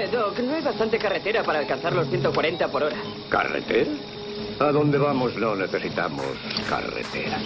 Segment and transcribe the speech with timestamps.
[0.00, 2.96] Eh, Doc, no hay bastante carretera para alcanzar los 140 por hora.
[3.28, 3.90] ¿Carretera?
[4.58, 6.24] A donde vamos no necesitamos
[6.70, 7.42] carreteras.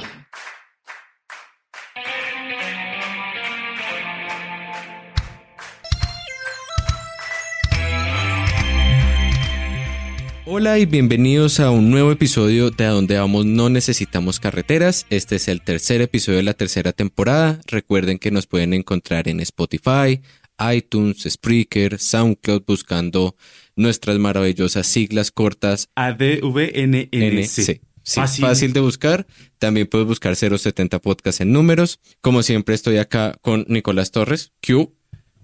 [10.47, 15.07] Hola y bienvenidos a un nuevo episodio de A donde vamos no necesitamos carreteras.
[15.11, 17.59] Este es el tercer episodio de la tercera temporada.
[17.67, 20.21] Recuerden que nos pueden encontrar en Spotify,
[20.59, 23.37] iTunes, Spreaker, SoundCloud buscando
[23.77, 27.81] nuestras maravillosas siglas cortas ADVNNC.
[28.07, 28.73] Sí, fácil.
[28.75, 29.27] de buscar.
[29.59, 32.01] También puedes buscar 070 Podcast en números.
[32.21, 34.95] Como siempre estoy acá con Nicolás Torres, Q.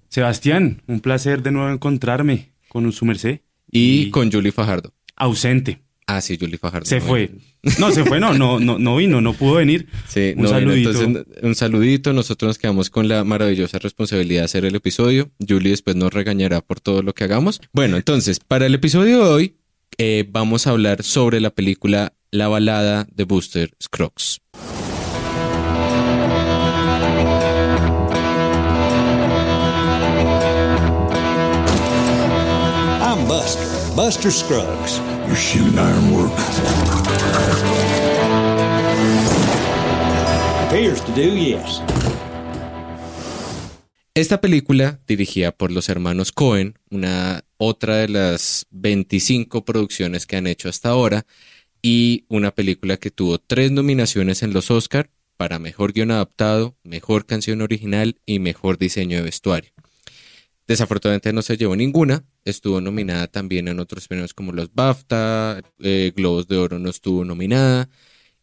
[0.09, 3.41] Sebastián, un placer de nuevo encontrarme con su merced.
[3.70, 4.92] Y, con Julie Fajardo.
[5.16, 5.80] Ausente.
[6.12, 6.87] Ah, sí, Julie Fajardo.
[6.87, 7.30] Se fue.
[7.78, 9.87] No, se fue, no, no, no, no vino, no pudo venir.
[10.09, 10.91] Sí, un saludito.
[11.42, 12.12] un saludito.
[12.12, 15.30] Nosotros nos quedamos con la maravillosa responsabilidad de hacer el episodio.
[15.46, 17.60] Julie después nos regañará por todo lo que hagamos.
[17.73, 19.55] Bueno, entonces, para el episodio de hoy,
[19.98, 24.41] eh, vamos a hablar sobre la película La balada de Buster Scruggs.
[34.00, 35.09] Buster Scruggs.
[40.67, 41.81] Appears to do, yes.
[44.14, 50.47] Esta película, dirigida por los hermanos Cohen, una otra de las 25 producciones que han
[50.47, 51.27] hecho hasta ahora,
[51.81, 57.25] y una película que tuvo tres nominaciones en los Oscar para Mejor Guión Adaptado, Mejor
[57.25, 59.70] Canción Original y Mejor Diseño de Vestuario.
[60.70, 62.22] Desafortunadamente no se llevó ninguna.
[62.44, 67.24] Estuvo nominada también en otros premios como los BAFTA, eh, Globos de Oro no estuvo
[67.24, 67.88] nominada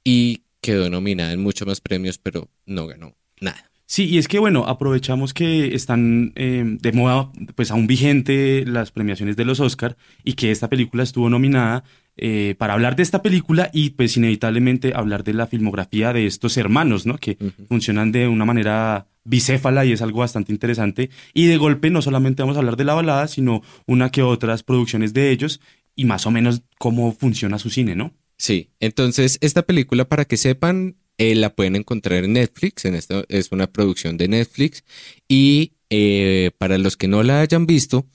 [0.03, 3.71] y quedó nominada en muchos más premios, pero no ganó nada.
[3.85, 8.91] Sí, y es que bueno, aprovechamos que están eh, de moda, pues aún vigente las
[8.91, 11.85] premiaciones de los Oscar y que esta película estuvo nominada
[12.17, 16.57] eh, para hablar de esta película y pues inevitablemente hablar de la filmografía de estos
[16.57, 17.17] hermanos, ¿no?
[17.17, 21.09] Que funcionan de una manera bicéfala y es algo bastante interesante.
[21.33, 24.63] Y de golpe no solamente vamos a hablar de la balada, sino una que otras
[24.63, 25.61] producciones de ellos
[25.95, 28.13] y más o menos cómo funciona su cine, ¿no?
[28.37, 33.25] Sí, entonces esta película, para que sepan, eh, la pueden encontrar en Netflix, en esto
[33.29, 34.83] es una producción de Netflix
[35.27, 38.05] y eh, para los que no la hayan visto,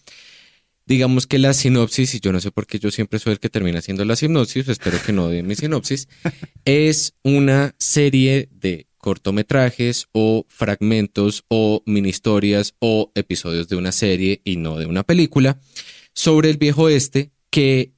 [0.87, 3.48] digamos que la sinopsis, y yo no sé por qué yo siempre soy el que
[3.48, 6.09] termina haciendo la sinopsis, espero que no den mi sinopsis,
[6.65, 14.41] es una serie de cortometrajes o fragmentos o mini historias o episodios de una serie
[14.44, 15.59] y no de una película
[16.15, 17.93] sobre el viejo este que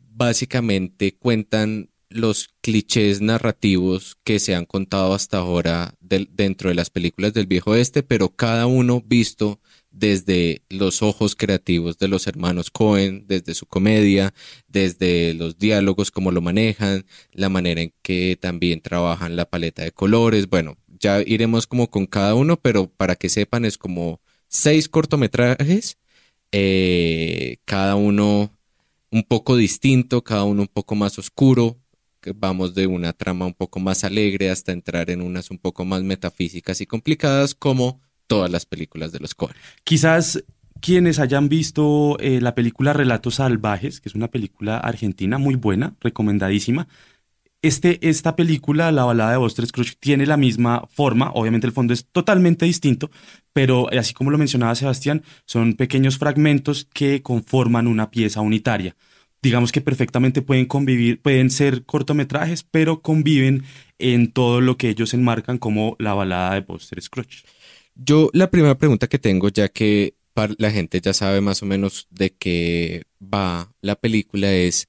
[0.00, 7.32] básicamente cuentan los clichés narrativos que se han contado hasta ahora dentro de las películas
[7.32, 13.24] del viejo este, pero cada uno visto desde los ojos creativos de los hermanos Cohen,
[13.26, 14.32] desde su comedia,
[14.68, 19.92] desde los diálogos, cómo lo manejan, la manera en que también trabajan la paleta de
[19.92, 20.48] colores.
[20.48, 25.98] Bueno, ya iremos como con cada uno, pero para que sepan es como seis cortometrajes,
[26.52, 28.56] eh, cada uno
[29.10, 31.78] un poco distinto, cada uno un poco más oscuro.
[32.34, 36.02] Vamos de una trama un poco más alegre hasta entrar en unas un poco más
[36.02, 38.00] metafísicas y complicadas como
[38.30, 39.56] todas las películas de los Coen.
[39.82, 40.44] Quizás
[40.80, 45.96] quienes hayan visto eh, la película Relatos Salvajes, que es una película argentina muy buena,
[46.00, 46.86] recomendadísima.
[47.60, 51.92] Este, esta película, La balada de Buster Scrooge, tiene la misma forma, obviamente el fondo
[51.92, 53.10] es totalmente distinto,
[53.52, 58.94] pero así como lo mencionaba Sebastián, son pequeños fragmentos que conforman una pieza unitaria.
[59.42, 63.64] Digamos que perfectamente pueden convivir, pueden ser cortometrajes, pero conviven
[63.98, 67.42] en todo lo que ellos enmarcan como la balada de Buster Scrooge.
[67.94, 70.14] Yo la primera pregunta que tengo, ya que
[70.56, 74.88] la gente ya sabe más o menos de qué va la película, es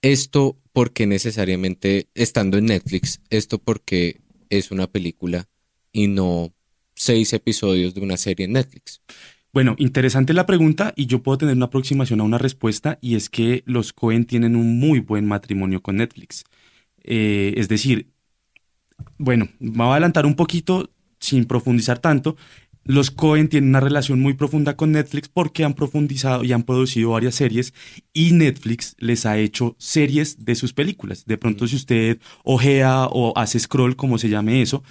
[0.00, 4.20] esto porque necesariamente estando en Netflix, esto porque
[4.50, 5.48] es una película
[5.92, 6.52] y no
[6.94, 9.00] seis episodios de una serie en Netflix.
[9.52, 13.28] Bueno, interesante la pregunta y yo puedo tener una aproximación a una respuesta y es
[13.28, 16.44] que los Cohen tienen un muy buen matrimonio con Netflix.
[17.04, 18.12] Eh, es decir,
[19.18, 20.90] bueno, me a adelantar un poquito,
[21.22, 22.36] sin profundizar tanto,
[22.84, 27.10] los Cohen tienen una relación muy profunda con Netflix porque han profundizado y han producido
[27.10, 27.72] varias series
[28.12, 31.24] y Netflix les ha hecho series de sus películas.
[31.24, 34.82] De pronto, si usted ojea o hace scroll, como se llame eso,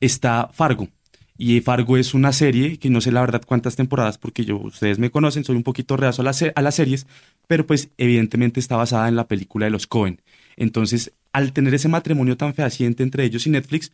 [0.00, 0.88] está Fargo.
[1.36, 5.00] Y Fargo es una serie que no sé la verdad cuántas temporadas, porque yo, ustedes
[5.00, 7.08] me conocen, soy un poquito reazo a las, series,
[7.48, 10.20] pero pues evidentemente está basada en la película de los Cohen.
[10.56, 13.90] Entonces, al tener ese matrimonio tan fehaciente entre ellos y Netflix,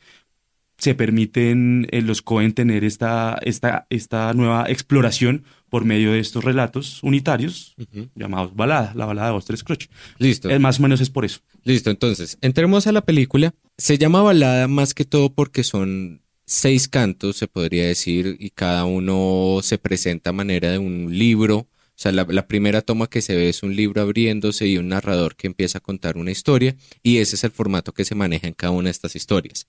[0.79, 6.45] se permiten eh, los Cohen tener esta, esta, esta nueva exploración por medio de estos
[6.45, 7.75] relatos unitarios
[8.15, 9.91] llamados balada, la balada de Buster Scrooge.
[10.19, 10.49] Listo.
[10.61, 11.41] Más o menos es por eso.
[11.65, 13.55] Listo, entonces, entremos a la película.
[13.77, 18.87] Se llama balada más que todo porque son seis cantos, se podría decir, y cada
[18.87, 21.57] uno se presenta a manera de un libro.
[21.59, 24.89] O sea, la, la primera toma que se ve es un libro abriéndose y un
[24.89, 28.47] narrador que empieza a contar una historia, y ese es el formato que se maneja
[28.47, 29.67] en cada una de estas historias.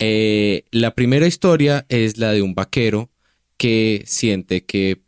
[0.00, 3.10] Eh, la primera historia es la de un vaquero
[3.56, 5.02] que siente que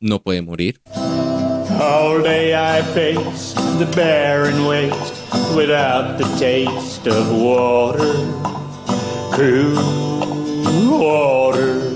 [0.00, 0.80] no puede morir.
[1.78, 5.12] All day I faced the barren waste
[5.54, 8.14] without the taste of water,
[9.32, 9.76] cool
[10.98, 11.92] water.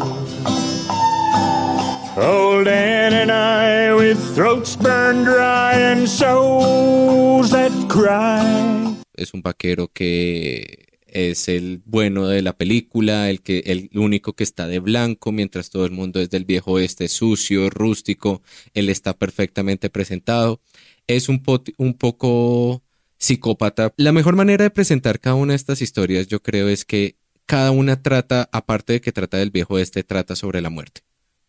[2.19, 8.94] Old Ann and I with throats burned dry and souls that cry.
[9.14, 14.44] Es un vaquero que es el bueno de la película, el que el único que
[14.44, 18.42] está de blanco, mientras todo el mundo es del viejo oeste sucio, rústico,
[18.74, 20.60] él está perfectamente presentado.
[21.06, 22.82] Es un, po- un poco
[23.18, 23.92] psicópata.
[23.96, 27.16] La mejor manera de presentar cada una de estas historias, yo creo, es que
[27.46, 31.02] cada una trata, aparte de que trata del viejo oeste, trata sobre la muerte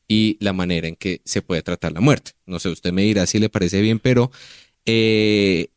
[0.07, 2.31] y la manera en que se puede tratar la muerte.
[2.45, 4.31] No sé, usted me dirá si le parece bien, pero
[4.85, 5.69] eh,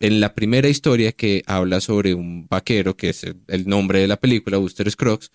[0.00, 4.16] en la primera historia que habla sobre un vaquero, que es el, nombre de la
[4.16, 5.30] película, Buster Scruggs,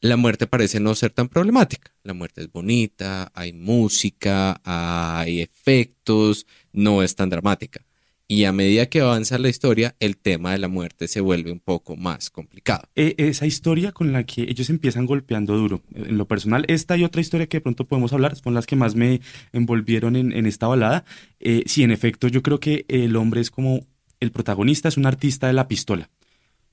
[0.00, 1.92] la muerte parece no ser tan problemática.
[2.04, 7.84] La muerte es bonita, hay música, hay efectos, no es tan dramática.
[8.30, 11.60] Y a medida que avanza la historia, el tema de la muerte se vuelve un
[11.60, 12.86] poco más complicado.
[12.94, 15.80] E- esa historia con la que ellos empiezan golpeando duro.
[15.94, 18.76] En lo personal, esta y otra historia que de pronto podemos hablar son las que
[18.76, 19.22] más me
[19.54, 21.06] envolvieron en, esta balada.
[21.40, 23.86] Eh, sí, en efecto, yo creo que el hombre es como
[24.20, 26.10] el protagonista, es un artista de la pistola.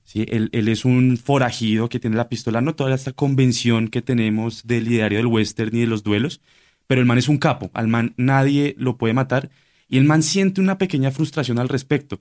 [0.04, 0.26] ¿sí?
[0.28, 4.88] Él, es un forajido que tiene la pistola, no toda esta convención que tenemos del
[4.92, 6.42] ideario del western y de los duelos,
[6.86, 9.50] pero el man es un capo, al man nadie lo puede matar
[9.88, 12.20] y el man siente una pequeña frustración al respecto.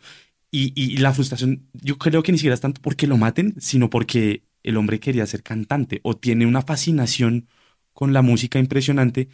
[0.52, 3.90] Y, y la frustración, yo creo que ni siquiera es tanto porque lo maten, sino
[3.90, 7.48] porque el hombre quería ser cantante o tiene una fascinación
[7.94, 9.28] con la música impresionante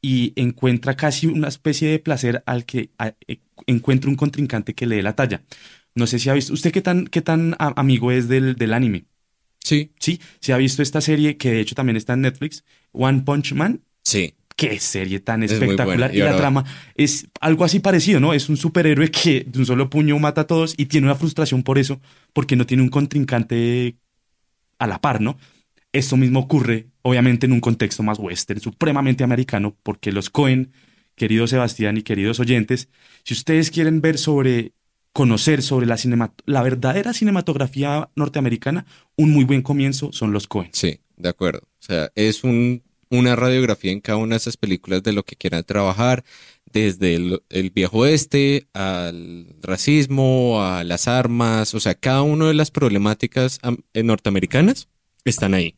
[0.00, 4.86] y encuentra casi una especie de placer al que a- e- encuentra un contrincante que
[4.86, 5.42] le dé la talla.
[5.94, 8.72] No sé si ha visto, ¿usted qué tan, qué tan a- amigo es del, del
[8.72, 9.04] anime?
[9.60, 13.22] Sí, Sí, se ha visto esta serie que de hecho también está en Netflix, One
[13.22, 13.82] Punch Man.
[14.02, 14.34] sí.
[14.56, 16.14] Qué serie tan Es espectacular.
[16.14, 16.64] Y, la ahora- trama
[16.94, 18.34] es algo así parecido, ¿no?
[18.34, 21.62] Es un superhéroe que de un solo puño mata a todos y tiene una frustración
[21.62, 22.00] por eso,
[22.32, 23.96] porque no tiene un contrincante
[24.78, 25.38] a la par, ¿no?
[25.92, 30.72] Esto mismo ocurre, obviamente, en un contexto más western, supremamente americano, porque los Cohen,
[31.16, 32.88] querido Sebastián y queridos oyentes,
[33.24, 34.72] si ustedes quieren ver sobre,
[35.12, 35.96] conocer sobre la,
[36.46, 40.70] la verdadera cinematografía norteamericana, un muy buen comienzo son los Cohen.
[40.72, 41.60] Sí, de acuerdo.
[41.64, 42.82] O sea, es un,
[43.12, 46.24] una radiografía en cada una de esas películas de lo que quieran trabajar,
[46.72, 52.70] desde el, viejo oeste al racismo, a las armas, o sea, cada una de las
[52.70, 53.60] problemáticas
[53.92, 54.88] eh, norteamericanas
[55.24, 55.76] están ahí.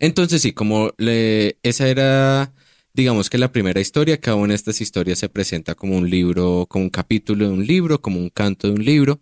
[0.00, 2.54] Entonces, sí, como le- esa era,
[2.94, 6.66] digamos que la primera historia, cada una de estas historias se presenta como un libro,
[6.68, 9.20] como un capítulo de un libro, como un canto de un libro,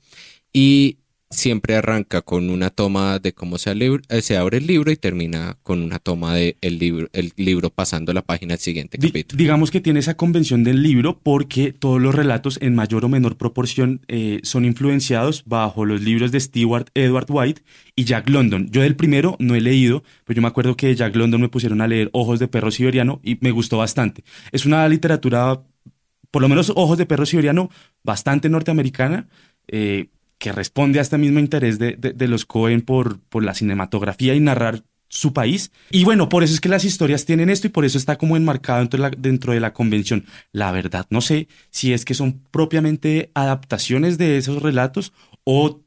[0.53, 0.99] y
[1.33, 5.57] siempre arranca con una toma de cómo se, eh, se abre el libro y termina
[5.63, 9.37] con una toma de el libro, el libro pasando la página al siguiente capítulo.
[9.37, 13.37] digamos que tiene esa convención del libro porque todos los relatos en mayor o menor
[13.37, 17.63] proporción eh, son influenciados bajo los libros de Stewart Edward White
[17.97, 18.69] y Jack London.
[18.71, 21.49] Yo del primero no he leído, pero yo me acuerdo que de Jack London me
[21.49, 24.25] pusieron a leer Ojos de Perro Siberiano y me gustó bastante.
[24.53, 25.63] Es una literatura,
[26.31, 27.71] por lo menos Ojos de Perro Siberiano,
[28.03, 29.29] bastante norteamericana.
[29.69, 30.09] eh,
[30.43, 34.35] que responde a este mismo interés de, de- de los Cohen por, por la cinematografía
[34.35, 35.71] y narrar su país.
[35.93, 38.37] Y bueno, por eso es que las historias tienen esto y por eso está como
[38.37, 40.25] enmarcado dentro de la, dentro de la convención.
[40.51, 45.13] La verdad, no sé si es que son propiamente adaptaciones de esos relatos
[45.45, 45.81] o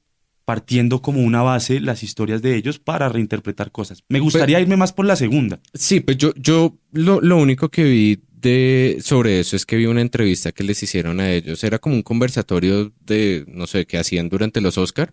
[0.46, 4.04] partiendo como una base las historias de ellos para reinterpretar cosas.
[4.08, 5.60] Me gustaría irme más por la segunda.
[5.74, 9.88] Sí, pues yo, yo lo, lo único que vi de sobre eso es que vi
[9.88, 11.64] una entrevista que les hicieron a ellos.
[11.64, 15.12] Era como un conversatorio de, no sé, que hacían durante los Oscar.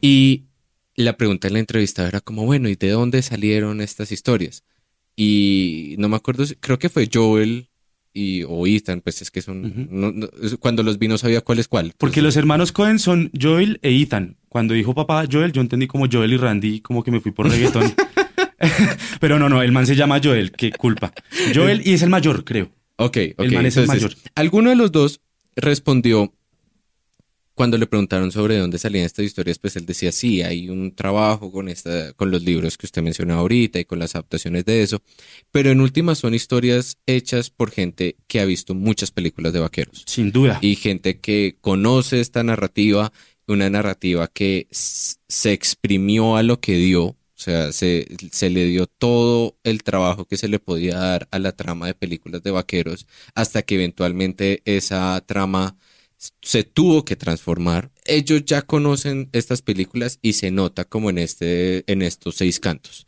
[0.00, 0.44] Y
[0.96, 4.64] la pregunta en la entrevista era como, bueno, ¿y de dónde salieron estas historias?
[5.16, 7.68] Y no me acuerdo, si- creo que fue Joel
[8.14, 9.86] y, o Ethan, pues es que son, Ujú.
[9.90, 10.28] no- no-
[10.60, 11.92] cuando los vi no sabía cuál es cuál.
[11.98, 14.36] Porque los hermanos Cohen son Joel e Ethan.
[14.48, 17.46] Cuando dijo papá Joel, yo entendí como Joel y Randy, como que me fui por
[17.50, 17.92] reggaetón.
[19.20, 21.12] Pero no, no, el man se llama Joel, qué culpa.
[21.54, 22.70] Joel y es el mayor, creo.
[22.96, 23.44] Ok, ok.
[23.44, 24.14] El man es el mayor.
[24.34, 25.20] Alguno de los dos
[25.56, 26.32] respondió
[27.58, 31.50] cuando le preguntaron sobre dónde salían estas historias, pues él decía, sí, hay un trabajo
[31.50, 35.02] con, esta, con los libros que usted mencionó ahorita y con las adaptaciones de eso,
[35.50, 40.04] pero en últimas son historias hechas por gente que ha visto muchas películas de vaqueros.
[40.06, 40.60] Sin duda.
[40.62, 43.12] Y gente que conoce esta narrativa,
[43.48, 48.88] una narrativa que se exprimió a lo que dio, o sea, se, se le dio
[48.88, 53.06] todo el trabajo que se le podía dar a la trama de películas de vaqueros
[53.36, 55.76] hasta que eventualmente esa trama
[56.42, 57.92] se tuvo que transformar.
[58.06, 63.06] Ellos ya conocen estas películas y se nota como en este en estos seis cantos.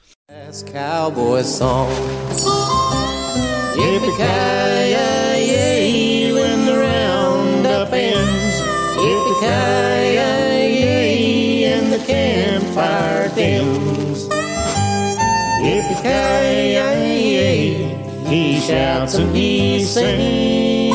[19.34, 20.90] He.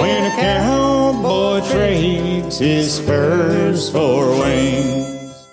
[0.00, 0.36] When a
[2.60, 3.90] his spurs.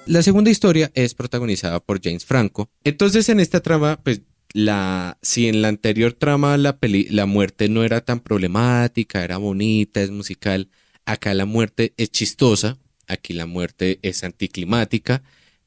[0.06, 2.70] La segunda historia es protagonizada por James Franco.
[2.84, 4.22] Entonces, en esta trama, pues,
[4.54, 9.38] la, si en la anterior trama la, peli- la muerte no era tan problemática, era
[9.38, 10.70] bonita, es musical,
[11.06, 12.78] acá la muerte es chistosa,
[13.08, 15.24] aquí la muerte es anticlimática,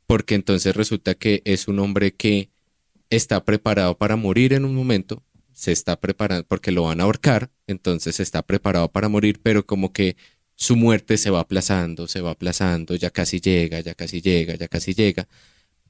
[0.06, 2.50] porque entonces resulta que es un hombre que
[3.10, 5.22] está preparado para morir en un momento,
[5.52, 9.92] se está preparando porque lo van a ahorcar, entonces está preparado para morir, pero como
[9.92, 10.16] que
[10.54, 14.68] su muerte se va aplazando, se va aplazando, ya casi llega, ya casi llega, ya
[14.68, 15.28] casi llega,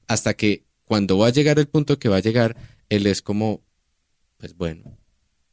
[0.07, 2.57] hasta que cuando va a llegar el punto que va a llegar,
[2.89, 3.63] él es como,
[4.39, 4.97] pues bueno, o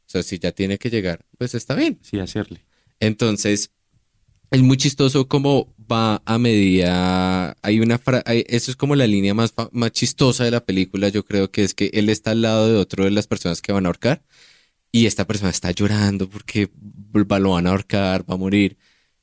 [0.06, 1.98] sea, si ya tiene que llegar, pues está bien.
[2.02, 2.64] Sí, hacerle.
[3.00, 3.72] Entonces,
[4.50, 7.56] es muy chistoso cómo va a medida.
[7.62, 10.64] Hay una fra- hay- eso es como la línea más, fa- más chistosa de la
[10.64, 11.08] película.
[11.08, 13.72] Yo creo que es que él está al lado de otro de las personas que
[13.72, 14.22] van a ahorcar
[14.92, 16.70] y esta persona está llorando porque
[17.14, 18.76] va- lo van a ahorcar, va a morir.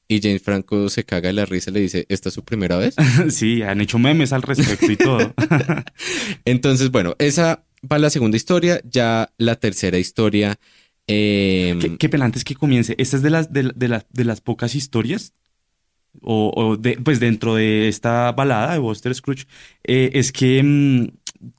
[0.08, 2.76] Y James Franco se caga de la risa y le dice: ¿Esta es su primera
[2.76, 2.96] vez?
[3.30, 5.34] sí, han hecho memes al respecto y todo.
[6.46, 8.82] Entonces, bueno, esa va la segunda historia.
[8.84, 10.60] Ya la tercera historia.
[11.12, 12.96] Eh, qué, qué pelante es que comience.
[12.98, 15.34] Esta es de las, de, la- de las- de las pocas historias,
[16.22, 19.46] o, o de, pues dentro de esta balada de Buster Scrooge,
[19.84, 21.08] eh, es que mm,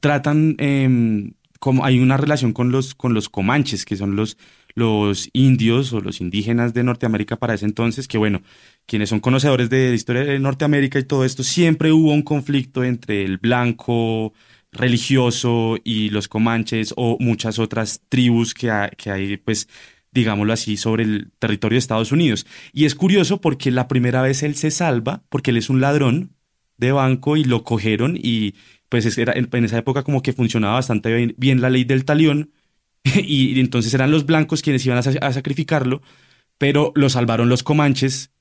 [0.00, 4.36] tratan, em, como hay una relación con los, con los comanches, que son los,
[4.74, 8.42] los indios o los indígenas de Norteamérica para ese entonces, que bueno,
[8.86, 12.84] quienes son conocedores de la historia de Norteamérica y todo esto, siempre hubo un conflicto
[12.84, 14.32] entre el blanco
[14.72, 19.68] religioso y los comanches o muchas otras tribus que, que hay, pues,
[20.12, 22.46] digámoslo así, sobre el territorio de Estados Unidos.
[22.72, 26.32] Y es curioso porque la primera vez él se salva, porque él es un ladrón
[26.78, 28.54] de banco y lo cogieron y
[28.88, 32.50] pues es- era, en, esa época como que funcionaba bastante bien, la ley del talión
[33.04, 36.02] y, entonces eran los blancos quienes iban a sacrificarlo,
[36.58, 38.32] pero lo salvaron los comanches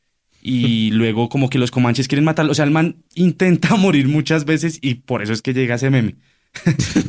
[0.42, 2.52] y luego como que los comanches quieren matarlo.
[2.52, 5.90] O sea, el man intenta morir muchas veces y por eso es que llega ese
[5.90, 6.16] meme.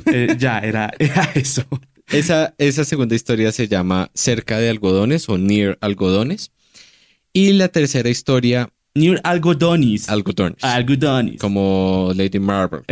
[0.07, 1.65] Eh, ya, era, era eso.
[2.11, 6.53] Esa, esa segunda historia se llama Cerca de algodones o Near algodones.
[7.33, 10.09] Y la tercera historia, Near algodonis.
[10.11, 10.63] algodones.
[10.63, 11.41] algodonis.
[11.41, 12.83] como Lady Marvel.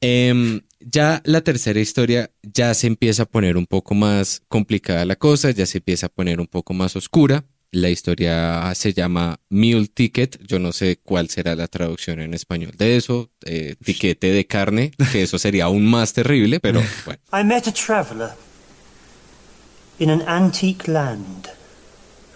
[0.00, 5.16] Em, ya la tercera historia ya se empieza a poner un poco más complicada la
[5.16, 7.44] cosa, ya se empieza a poner un poco más oscura.
[7.72, 10.40] La historia se llama Mule Ticket.
[10.44, 13.30] Yo no sé cuál será la traducción en español de eso.
[13.44, 17.20] eh, tiquete de carne, que eso sería aún más terrible, pero bueno.
[17.32, 18.30] I met a traveller
[19.98, 21.48] in an antique land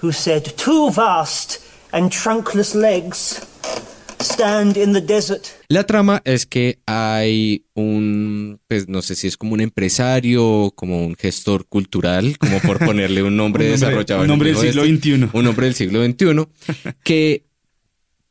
[0.02, 1.58] who said, Two vast
[1.92, 3.40] and trunkless legs
[4.20, 5.44] stand in the desert.
[5.68, 11.04] La trama es que hay un, pues no sé si es como un empresario, como
[11.04, 14.20] un gestor cultural, como por ponerle un nombre Un nombre- desarrollado.
[14.20, 15.28] un en nombre el del siglo este, XXI.
[15.32, 17.44] Un hombre del siglo XXI que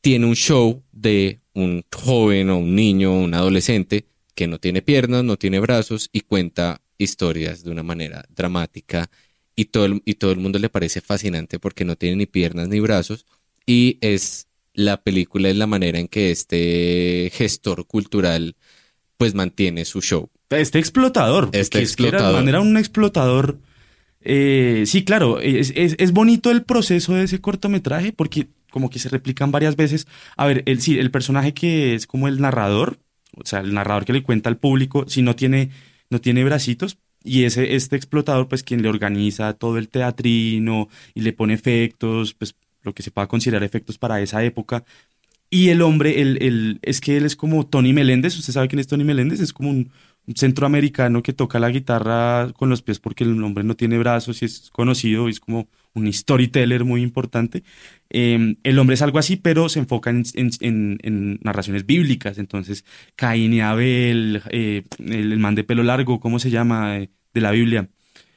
[0.02, 5.24] tiene un show de un joven o un niño, un adolescente que no tiene piernas,
[5.24, 9.10] no tiene brazos y cuenta historias de una manera dramática
[9.56, 12.68] y todo el, y todo el mundo le parece fascinante porque no tiene ni piernas
[12.70, 13.26] ni brazos
[13.68, 18.56] y es la película es la manera en que este gestor cultural
[19.18, 20.30] pues mantiene su show.
[20.50, 21.50] Este explotador.
[21.54, 22.36] Este era- explotador.
[22.36, 23.60] man, Era, un explotador.
[24.22, 29.00] eh, sí, claro, es, es- es bonito el proceso de ese cortometraje porque como que
[29.00, 30.08] se replican varias veces.
[30.38, 32.98] A ver, el, sí, el personaje que es como el narrador,
[33.36, 35.70] o sea, el narrador que le cuenta al público, si no tiene,
[36.10, 41.22] no tiene bracitos, y ese, este explotador, pues quien le organiza todo el teatrino y
[41.22, 44.84] le pone efectos, pues lo que se pueda considerar efectos para esa época.
[45.50, 48.38] Y el hombre, el, el- es que él es como Tony Meléndez.
[48.38, 49.40] ¿Usted sabe quién es Tony Meléndez?
[49.40, 49.92] Es como un
[50.36, 54.46] centroamericano que toca la guitarra con los pies porque el hombre no tiene brazos y
[54.46, 57.64] es conocido, y es como un storyteller muy importante.
[58.10, 62.38] Eh, el hombre es algo así, pero se enfoca en, en- en- en narraciones bíblicas.
[62.40, 62.84] Entonces,
[63.16, 66.98] Caín y Abel, eh, el, el man de pelo largo, ¿cómo se llama?
[66.98, 67.90] eh, de la Biblia.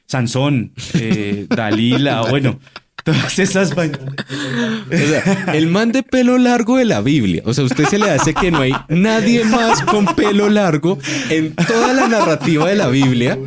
[0.06, 2.58] Sansón, eh, Dalila, bueno,
[3.06, 4.00] todas esas vainas.
[4.00, 7.40] O sea, el man de pelo largo de la Biblia.
[7.46, 10.98] O sea, usted se le hace que no hay nadie más con pelo largo
[11.30, 13.38] en toda la narrativa de la Biblia.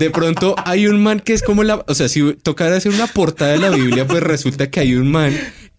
[0.00, 1.84] De pronto hay un man que es como la.
[1.86, 5.12] O sea, si tocara hacer una portada de la Biblia, pues resulta que hay un
[5.12, 5.32] man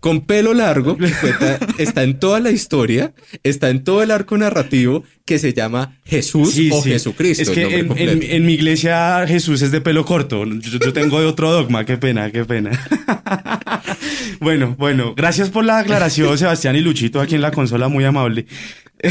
[0.08, 4.38] con pelo largo que cuenta- está en toda la historia, está en todo el arco
[4.38, 6.92] narrativo que se llama Jesús Sí, o sí.
[6.92, 7.44] Jesucristo.
[7.44, 8.12] Es que en, completo.
[8.14, 10.46] en- en mi iglesia Jesús es de pelo corto.
[10.46, 11.84] Yo, yo tengo otro dogma.
[11.86, 12.72] Qué pena, qué pena.
[14.40, 15.14] bueno, bueno.
[15.16, 18.46] Gracias por la aclaración, Sebastián y Luchito, aquí en la consola, muy amable.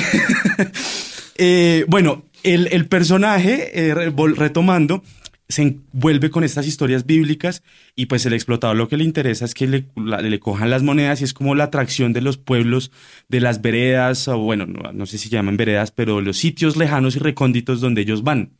[1.38, 5.02] Eh, bueno, el, el personaje, eh, retomando,
[5.48, 7.62] se envuelve con estas historias bíblicas
[7.94, 10.82] y pues el explotador lo que le interesa es que le, la- le cojan las
[10.82, 12.90] monedas y es como la atracción de los pueblos,
[13.28, 17.16] de las veredas, o bueno, no, no sé si llaman veredas, pero los sitios lejanos
[17.16, 18.52] y recónditos donde ellos van.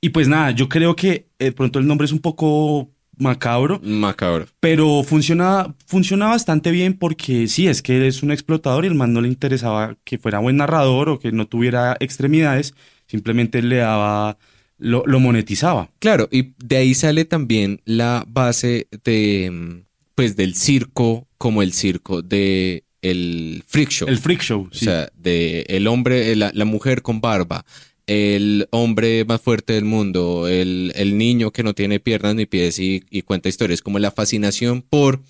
[0.00, 3.80] Y pues nada, yo creo que eh, de pronto el nombre es un poco macabro,
[3.84, 4.46] Macabro.
[4.58, 8.94] pero funciona, funciona bastante bien porque sí, es que él es un explotador y el
[8.94, 12.74] man no le interesaba que fuera buen narrador o que no tuviera extremidades,
[13.06, 14.38] simplemente le daba,
[14.82, 15.90] lo, lo monetizaba.
[15.98, 19.84] Claro, y de ahí sale también la base de mm,
[20.14, 24.08] pues del circo como el circo de el freak show.
[24.08, 24.84] El freak show, o sí.
[24.86, 27.64] sea, de el hombre, la, la mujer con barba,
[28.06, 32.78] el hombre más fuerte del mundo, el, el niño que no tiene piernas ni pies
[32.78, 35.20] y, y cuenta historias, como la fascinación por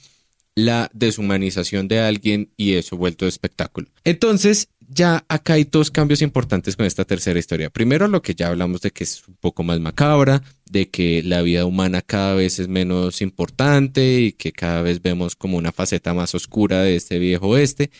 [0.54, 3.88] la deshumanización de alguien y eso vuelto de espectáculo.
[4.04, 7.70] Entonces, ya acá hay dos cambios importantes con esta tercera historia.
[7.70, 11.42] Primero, lo que ya hablamos de que es un poco más macabra, de que la
[11.42, 16.14] vida humana cada vez es menos importante y que cada vez vemos como una faceta
[16.14, 17.90] más oscura de este viejo oeste.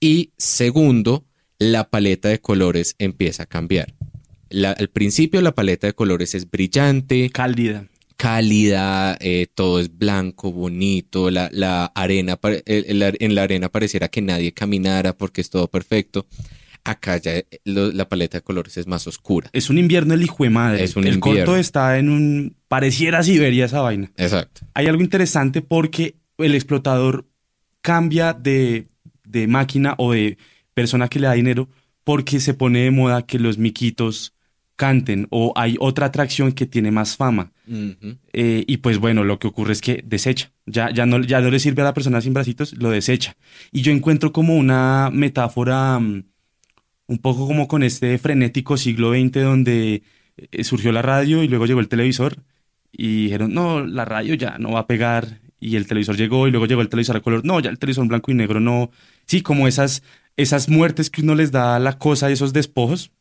[0.00, 1.24] Y segundo,
[1.58, 3.94] la paleta de colores empieza a cambiar.
[4.50, 7.86] La- al principio la paleta de colores es brillante, Cálida.
[8.22, 13.68] Cálida, eh, todo es blanco, bonito, la, la arena, pare- el- el- en la arena
[13.68, 16.26] pareciera que nadie caminara porque es todo perfecto.
[16.84, 19.50] Acá ya eh, lo- la paleta de colores es más oscura.
[19.52, 20.82] Es un invierno el hijo de madre.
[20.84, 21.44] Es un el invierno.
[21.46, 22.56] corto está en un...
[22.68, 24.10] Pareciera Siberia esa vaina.
[24.16, 24.62] Exacto.
[24.74, 27.26] hay algo interesante porque el explotador
[27.80, 28.86] cambia de,
[29.24, 30.38] de máquina o de
[30.74, 31.68] persona que le da dinero
[32.04, 34.32] porque se pone de moda que los miquitos
[34.76, 37.52] canten o hay otra atracción que tiene más fama.
[38.32, 40.52] Eh, y pues bueno, lo que ocurre es que desecha.
[40.66, 43.36] Ya, ya, no, ya no le sirve a la persona sin bracitos, lo desecha.
[43.70, 46.24] Y yo encuentro como una metáfora mm,
[47.06, 50.02] un poco como con este frenético siglo XX donde
[50.36, 52.36] eh, surgió la radio y luego llegó el televisor
[52.92, 55.40] y dijeron, no, la radio ya no va a pegar.
[55.58, 57.44] Y el televisor llegó y luego llegó el televisor a color.
[57.44, 58.90] No, ya el televisor en blanco y negro no.
[59.26, 60.02] Sí, como esas,
[60.36, 63.12] esas muertes que uno les da a la cosa, esos despojos.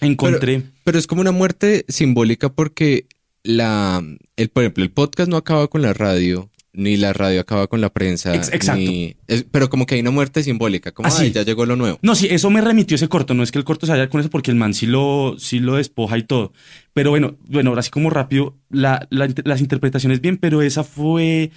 [0.00, 0.62] Encontré.
[0.84, 3.06] Pero es como una muerte simbólica porque
[3.42, 4.02] la,
[4.36, 7.80] el, por ejemplo, el podcast no acaba con la radio, ni la radio acaba con
[7.80, 8.34] la prensa.
[8.34, 8.80] Ex- exacto.
[8.80, 11.24] ni- es- pero como que hay una muerte simbólica, como Así.
[11.24, 11.98] "Ay, ya llegó lo nuevo.
[12.02, 13.34] No, sí, eso me remitió ese corto.
[13.34, 15.60] No es que el corto se vaya con eso porque el man sí lo, sí
[15.60, 16.52] lo despoja y todo.
[16.92, 21.50] Pero bueno, bueno, ahora sí como rápido, la, la las interpretaciones bien, pero esa fue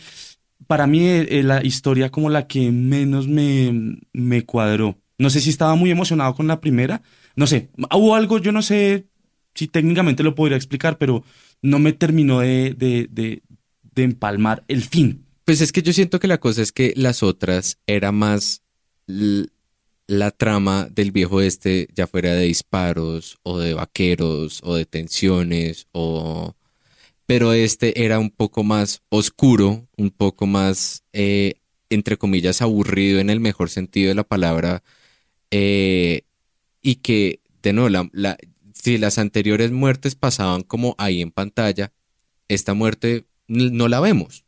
[0.67, 4.97] para mí eh, la historia como la que menos me, me cuadró.
[5.17, 7.01] No sé si estaba muy emocionado con la primera.
[7.35, 9.07] No sé, hubo algo, yo no sé
[9.53, 11.23] si técnicamente lo podría explicar, pero
[11.61, 13.41] no me terminó de, de, de,
[14.03, 15.25] empalmar el fin.
[15.45, 18.63] Pues es que yo siento que la cosa es que las otras era más
[20.07, 25.87] la trama del viejo este, ya fuera de disparos o de vaqueros o de tensiones
[25.91, 26.55] o...
[27.27, 31.53] Pero este era un poco más oscuro, un poco más, eh,
[31.89, 34.83] entre comillas, aburrido en el mejor sentido de la palabra.
[35.51, 36.23] eh,
[36.81, 38.37] y que, de nuevo, la- la-
[38.73, 41.93] si las anteriores muertes pasaban como ahí en pantalla,
[42.47, 44.45] esta muerte no la vemos.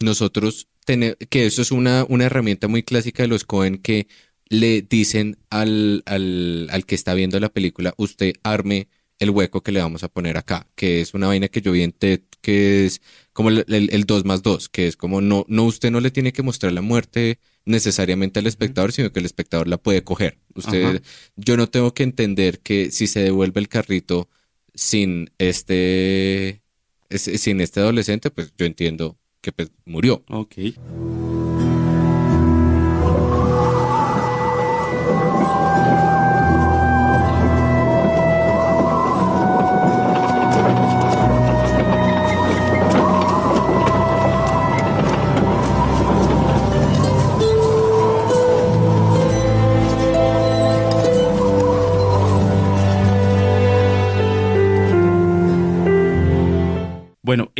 [0.00, 4.08] Nosotros tenemos, que eso es una, una herramienta muy clásica de los Cohen que
[4.48, 9.72] le dicen al, al, al que está viendo la película, usted arme el hueco que
[9.72, 12.84] le vamos a poner acá, que es una vaina que yo vi en TED, que
[12.86, 13.00] es
[13.32, 16.10] como el, el, el 2 más 2, que es como no, no, usted no le
[16.10, 20.38] tiene que mostrar la muerte necesariamente al espectador, sino que el espectador la puede coger.
[20.54, 21.00] Usted, Ajá.
[21.36, 24.28] yo no tengo que entender que si se devuelve el carrito
[24.74, 26.62] sin este,
[27.10, 30.24] es- sin este adolescente, pues yo entiendo que pues, murió.
[30.28, 30.54] Ok.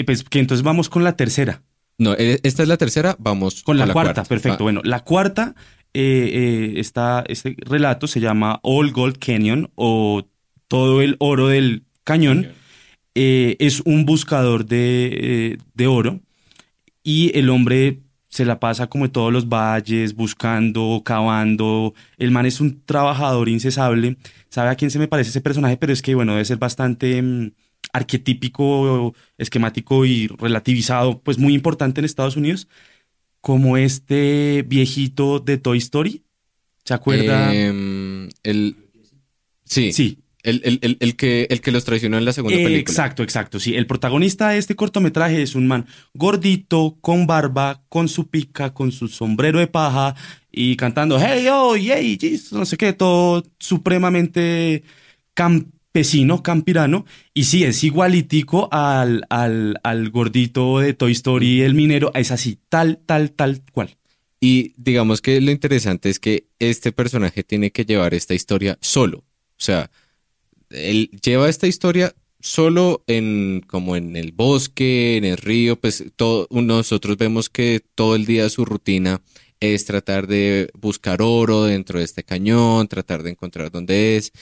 [0.07, 1.63] Pues que entonces vamos con la tercera.
[1.99, 4.59] No, eh, esta es la tercera, vamos Con la, cuarta, perfecto.
[4.61, 5.55] Ah, Bueno, la cuarta,
[5.95, 10.29] eh, eh, está, este relato se llama All Gold Canyon o
[10.69, 12.53] Todo el Oro del Cañón.
[13.15, 16.21] Eh, es un buscador de, de oro
[17.03, 21.95] y el hombre se la pasa como en todos los valles, buscando, cavando.
[22.19, 24.19] El man es un trabajador incesable.
[24.51, 25.79] ¿Sabe a quién se me parece ese personaje?
[25.79, 27.53] Pero es que, bueno, debe ser bastante mm,
[27.93, 32.69] arquetípico, esquemático y relativizado, pues muy importante en Estados Unidos,
[33.41, 36.23] como este viejito de Toy Story.
[36.85, 37.55] ¿Se acuerda?
[37.55, 38.77] em, el,
[39.65, 42.93] sí, sí, El, el- el- que, el que los traicionó en la segunda película.
[42.93, 43.59] Exacto, exacto.
[43.59, 48.73] Sí, el protagonista de este cortometraje es un man gordito, con barba, con su pica,
[48.73, 50.15] con su sombrero de paja
[50.53, 54.85] y cantando Hey, oh, yay, Jesus", no sé qué, todo supremamente
[55.97, 57.07] campesino, campirano.
[57.33, 62.11] Y sí, es igualitico al, al, al gordito de Toy Story, el minero.
[62.15, 63.97] Es así, tal, tal, tal cual.
[64.39, 69.21] Y digamos que lo interesante es que este personaje tiene que llevar esta historia solo.
[69.21, 69.25] O
[69.57, 69.91] sea,
[70.69, 76.47] él lleva esta historia solo en como en el bosque, en el río, pues todo,
[76.51, 79.23] nosotros vemos que todo el día su rutina
[79.61, 84.33] es tratar de buscar oro dentro de este cañón, tratar de encontrar dónde es.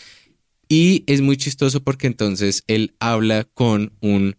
[0.75, 4.35] Y es muy chistoso porque entonces él habla con un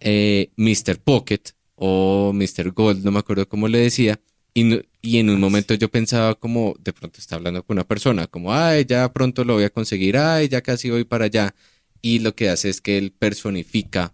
[0.00, 0.98] eh, Mr.
[0.98, 1.40] Pocket
[1.76, 2.72] o Mr.
[2.72, 4.18] Gold, no me acuerdo cómo le decía.
[4.54, 7.86] Y, no- y en un momento yo pensaba como, de pronto está hablando con una
[7.86, 11.54] persona, como, ay, ya pronto lo voy a conseguir, ay, ya casi voy para allá.
[12.02, 14.12] Y lo que hace es que él personifica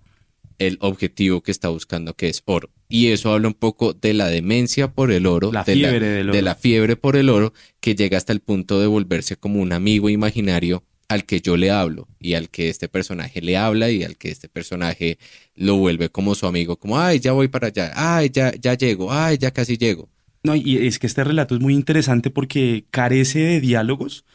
[0.58, 2.68] el objetivo que está buscando, que es oro.
[2.90, 6.36] Y eso habla un poco de la demencia por el oro, La de, del oro.
[6.36, 9.72] de la fiebre por el oro, que llega hasta el punto de volverse como un
[9.72, 14.04] amigo imaginario al que yo le hablo y al que este personaje le habla y
[14.04, 15.18] al que este personaje
[15.54, 19.12] lo vuelve como su amigo, como, ay, ya voy para allá, ay, ya, ya llego,
[19.12, 20.10] ay, ya casi llego.
[20.42, 24.26] No, y es que este relato es muy interesante porque carece de diálogos.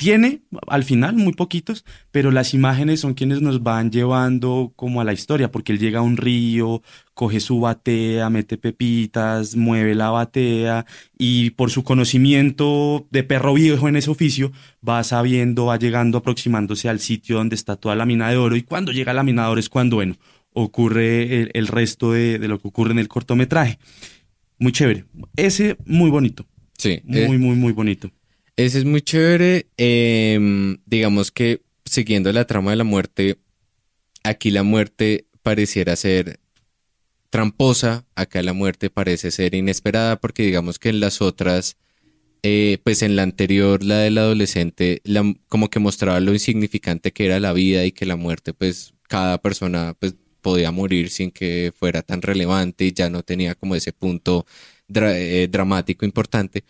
[0.00, 5.04] Tiene, al final, muy poquitos, pero las imágenes son quienes nos van llevando como a
[5.04, 6.80] la historia, porque él llega a un río,
[7.12, 10.86] coge su batea, mete pepitas, mueve la batea
[11.18, 14.52] y por su conocimiento de perro viejo en ese oficio,
[14.88, 18.62] va sabiendo, va llegando, aproximándose al sitio donde está toda la mina de oro y
[18.62, 20.16] cuando llega la mina de oro es cuando, bueno,
[20.54, 23.78] ocurre el, el resto de, de lo que ocurre en el cortometraje.
[24.58, 25.04] Muy chévere.
[25.36, 26.46] Ese muy bonito.
[26.78, 28.10] Sí, Muy, eh, muy, muy bonito.
[28.64, 29.66] Ese es muy chévere.
[29.76, 33.38] Em, digamos que siguiendo la trama de la muerte,
[34.24, 36.40] aquí la muerte pareciera ser
[37.30, 41.76] tramposa, acá la muerte parece ser inesperada, porque digamos que en las otras,
[42.42, 47.26] eh, pues en la anterior, la del adolescente, la- como que mostraba lo insignificante que
[47.26, 51.72] era la vida y que la muerte, pues cada persona pues podía morir sin que
[51.76, 54.46] fuera tan relevante y ya no tenía como ese punto
[54.94, 56.64] eh, dramático importante.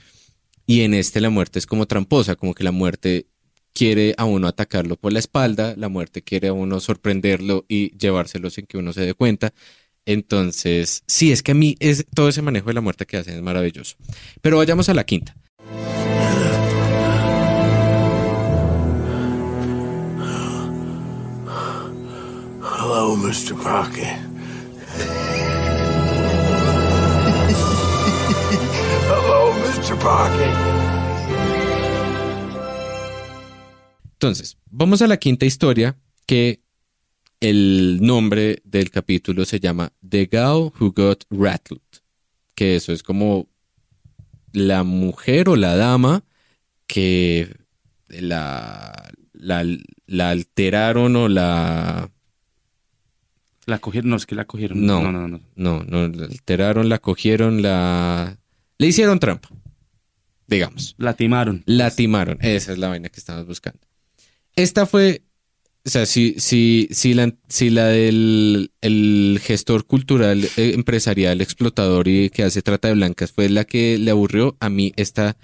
[0.71, 3.27] Y en este la muerte es como tramposa, como que la muerte
[3.73, 8.51] quiere a uno atacarlo por la espalda, la muerte quiere a uno sorprenderlo y llevárselo
[8.51, 9.53] sin que uno se dé cuenta.
[10.07, 13.35] Entonces, sí, es que a mí es, todo ese manejo de la muerte que hacen
[13.35, 13.97] es maravilloso.
[14.43, 15.35] Pero vayamos a la quinta.
[22.63, 23.57] Hello, Mr.
[23.57, 24.30] Pocket.
[29.91, 29.99] Hello, Mr.
[29.99, 30.55] Pocket.
[34.13, 36.61] Entonces, vamos a la quinta historia, que
[37.41, 41.81] el nombre del capítulo se llama The Gal Who Got Rattled,
[42.55, 43.49] que eso es como
[44.53, 46.25] la mujer o la dama
[46.87, 47.57] que
[48.09, 49.65] la, la,
[50.07, 52.11] la alteraron o la...
[53.67, 54.85] La cogieron, no, es que la cogieron.
[54.85, 55.01] No.
[55.03, 55.29] no, no.
[55.29, 55.41] no.
[55.55, 58.37] No, no, la alteraron, la cogieron, la...
[58.79, 59.49] Le hicieron trampa,
[60.51, 60.95] digamos.
[60.99, 61.63] La timaron.
[61.65, 62.39] La timaron.
[62.43, 63.81] Esa es la vaina que estamos buscando.
[64.57, 65.23] Esta fue,
[65.87, 72.09] o sea, si, si, si, la, si la del el gestor cultural, eh, empresarial, explotador
[72.09, 75.37] y que hace trata de blancas fue la que le aburrió, a mí esta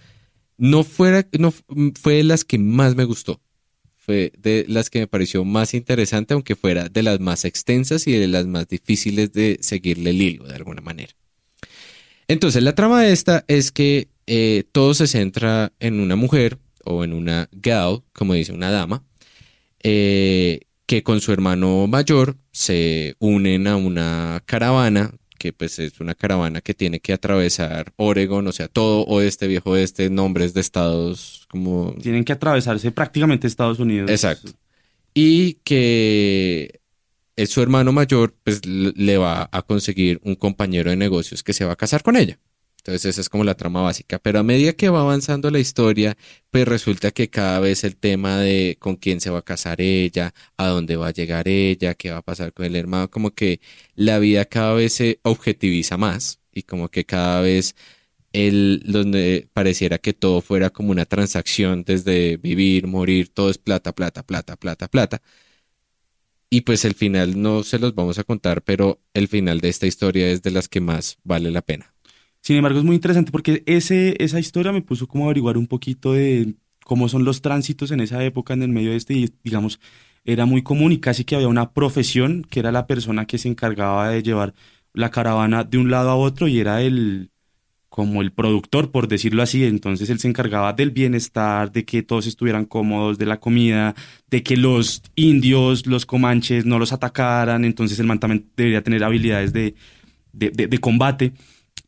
[0.58, 1.62] no fuera, no f-
[2.00, 3.40] fue de las que más me gustó.
[3.96, 8.12] Fue de las que me pareció más interesante, aunque fuera de las más extensas y
[8.12, 11.12] de las más difíciles de seguirle el hilo de alguna manera.
[12.28, 17.04] Entonces, la trama de esta es que eh, todo se centra en una mujer o
[17.04, 19.04] en una gal, como dice una dama,
[19.82, 26.14] eh, que con su hermano mayor se unen a una caravana, que pues es una
[26.14, 31.46] caravana que tiene que atravesar Oregon, o sea, todo oeste, viejo oeste, nombres de estados
[31.50, 34.10] como Tienen que atravesarse prácticamente Estados Unidos.
[34.10, 34.52] Exacto.
[35.14, 36.80] Y que
[37.36, 41.64] es su hermano mayor, pues le va a conseguir un compañero de negocios que se
[41.64, 42.38] va a casar con ella.
[42.86, 44.20] Entonces esa es como la trama básica.
[44.20, 46.16] Pero a medida que va avanzando la historia,
[46.50, 50.34] pues resulta que cada vez el tema de con quién se va a casar ella,
[50.56, 53.60] a dónde va a llegar ella, qué va a pasar con el hermano, como que
[53.96, 57.74] la vida cada vez se objetiviza más y como que cada vez
[58.32, 63.94] el, donde pareciera que todo fuera como una transacción desde vivir, morir, todo es plata,
[63.94, 65.22] plata, plata, plata, plata.
[66.50, 69.86] Y pues el final no se los vamos a contar, pero el final de esta
[69.86, 71.95] historia es de las que más vale la pena.
[72.46, 75.66] Sin embargo, es muy interesante porque ese, esa historia me puso como a averiguar un
[75.66, 76.54] poquito de
[76.84, 79.80] cómo son los tránsitos en esa época en el medio este y digamos,
[80.24, 83.48] era muy común y casi que había una profesión que era la persona que se
[83.48, 84.54] encargaba de llevar
[84.92, 87.30] la caravana de un lado a otro y era el
[87.88, 89.64] como el productor, por decirlo así.
[89.64, 93.94] Entonces él se encargaba del bienestar, de que todos estuvieran cómodos, de la comida,
[94.30, 97.64] de que los indios, los comanches no los atacaran.
[97.64, 99.74] Entonces el man también debería tener habilidades de,
[100.32, 101.32] de, de- de combate.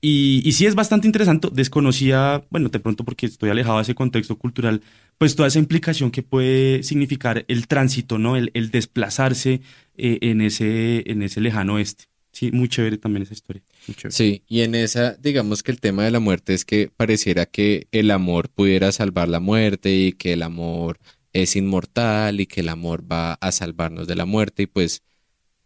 [0.01, 4.39] Y, sí es bastante interesante, desconocía, bueno, de pronto porque estoy alejado de ese contexto
[4.39, 4.83] cultural,
[5.19, 8.37] pues toda esa implicación que puede significar el tránsito, ¿no?
[8.37, 9.61] El, desplazarse
[9.97, 12.05] eh, en, ese, en ese lejano oeste.
[12.31, 13.63] Sí, muy chévere también esa historia.
[14.11, 17.89] Sí, y en esa, digamos que el tema de la muerte es que pareciera que
[17.91, 21.01] el amor pudiera salvar la muerte y que el amor
[21.33, 25.03] es inmortal y que el amor va a salvarnos de la muerte y pues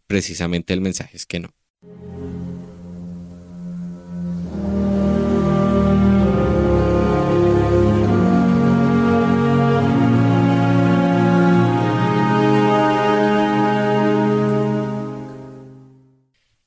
[0.07, 1.53] precisamente el mensaje es que no.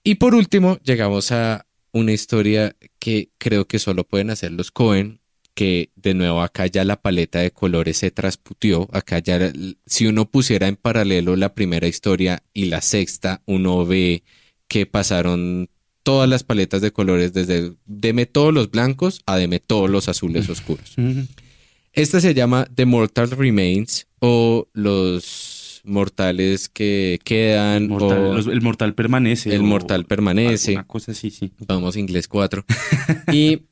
[0.07, 5.19] Y por último, llegamos a una historia que creo que solo pueden hacer los Cohen,
[5.53, 8.89] que de nuevo acá ya la paleta de colores se trasputió.
[8.93, 9.53] Acá ya,
[9.85, 14.23] si uno pusiera en paralelo la primera historia y la sexta, uno ve
[14.69, 15.71] que pasaron
[16.05, 20.49] todas las paletas de colores, desde deme todos los blancos a deme todos los azules
[20.49, 20.95] oscuros.
[21.93, 25.56] Esta se llama The Mortal Remains o los
[25.87, 29.55] mortales que quedan Mortal- o los- el mortal permanece.
[29.55, 30.73] el mortal permanece.
[30.73, 31.53] Una cosa así, sí.
[31.67, 32.65] Vamos, inglés 4.
[33.33, 33.63] Y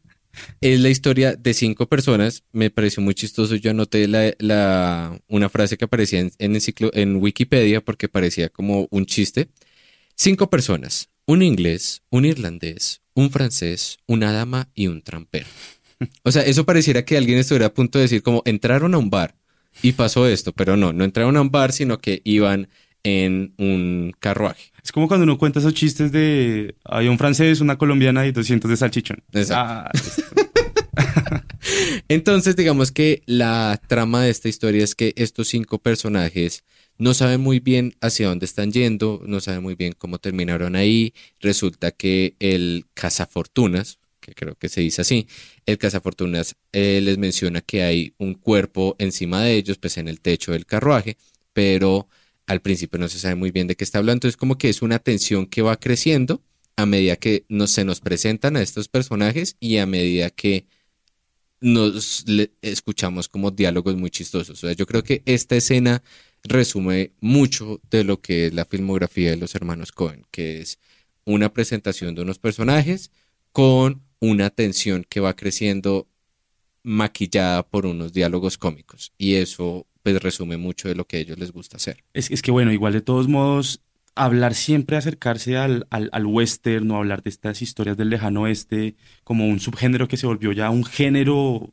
[0.61, 2.42] es la historia de cinco personas.
[2.53, 3.55] Me pareció muy chistoso.
[3.57, 8.48] Yo anoté la, la- una frase que aparecía en, en, enciclo- en Wikipedia porque parecía
[8.48, 9.48] como un chiste.
[10.16, 11.09] Cinco personas.
[11.27, 15.46] Un inglés, un irlandés, un francés, una dama y un trampero.
[16.22, 19.09] O sea, eso pareciera que alguien estuviera a punto de decir como entraron a un
[19.11, 19.37] bar
[19.82, 22.68] y pasó esto, pero no, no entraron a un bar, sino que iban
[23.02, 24.72] en un carruaje.
[24.82, 28.70] Es como cuando uno cuenta esos chistes de hay un francés, una colombiana y 200
[28.70, 29.22] de salchichón.
[29.32, 29.54] Exacto.
[29.56, 29.90] Ah.
[32.08, 36.64] Entonces, digamos que la trama de esta historia es que estos cinco personajes
[36.98, 41.14] no saben muy bien hacia dónde están yendo, no saben muy bien cómo terminaron ahí.
[41.40, 45.26] Resulta que el cazafortunas, que creo que se dice así,
[45.66, 50.20] el cazafortunas eh, les menciona que hay un cuerpo encima de ellos, pues en el
[50.20, 51.18] techo del carruaje,
[51.52, 52.08] pero
[52.46, 54.16] al principio no se sabe muy bien de qué está hablando.
[54.18, 56.42] Entonces, como que es una tensión que va creciendo
[56.76, 60.66] a medida que nos, se nos presentan a estos personajes y a medida que
[61.60, 62.24] nos
[62.62, 64.62] escuchamos como diálogos muy chistosos.
[64.76, 66.02] Yo creo que esta escena
[66.42, 70.78] resume mucho de lo que es la filmografía de los hermanos Cohen, que es
[71.24, 73.10] una presentación de unos personajes
[73.52, 76.06] con una tensión que va creciendo
[76.82, 79.12] maquillada por unos diálogos cómicos.
[79.18, 82.04] Y eso pues resume mucho de lo que a ellos les gusta hacer.
[82.12, 83.80] Es, que bueno, igual de todos modos,
[84.14, 89.48] hablar siempre, acercarse al, al, al western hablar de estas historias del lejano oeste como
[89.48, 91.72] un subgénero que se volvió ya un género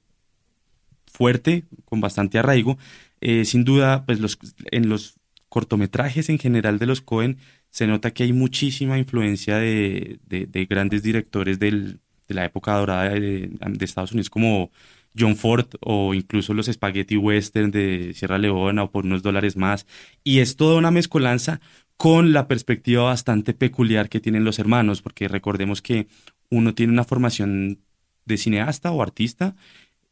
[1.06, 2.78] fuerte, con bastante arraigo,
[3.20, 4.40] eh, sin duda, pues los,
[4.72, 5.16] en los
[5.50, 7.38] cortometrajes en general de los Cohen
[7.70, 12.00] se nota que hay muchísima influencia de- de grandes directores del-
[12.32, 14.72] de la época dorada de, de Estados Unidos como
[15.18, 19.86] John Ford o incluso los Spaghetti Western de Sierra Leona o por unos dólares más.
[20.24, 21.60] Y es toda una mezcolanza
[21.98, 26.08] con la perspectiva bastante peculiar que tienen los hermanos, porque recordemos que
[26.50, 27.80] uno tiene una formación
[28.26, 29.56] de cineasta o artista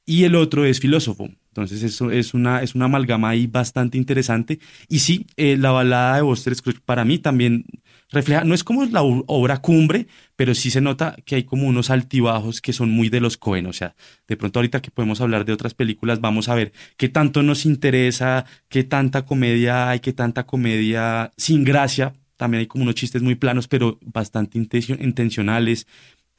[0.05, 1.29] y el otro es filósofo.
[1.61, 4.59] Entonces eso es una, es una amalgama ahí bastante interesante.
[4.87, 7.65] Y sí, eh, la balada de Buster Scrooge para mí también
[8.11, 11.89] refleja, no es como la obra cumbre, pero sí se nota que hay como unos
[11.89, 13.67] altibajos que son muy de los Cohen.
[13.67, 13.95] O sea,
[14.27, 17.65] de pronto ahorita que podemos hablar de otras películas, vamos a ver qué tanto nos
[17.65, 22.13] interesa, qué tanta comedia hay, qué tanta comedia sin gracia.
[22.37, 25.87] También hay como unos chistes muy planos, pero bastante intencio- intencionales.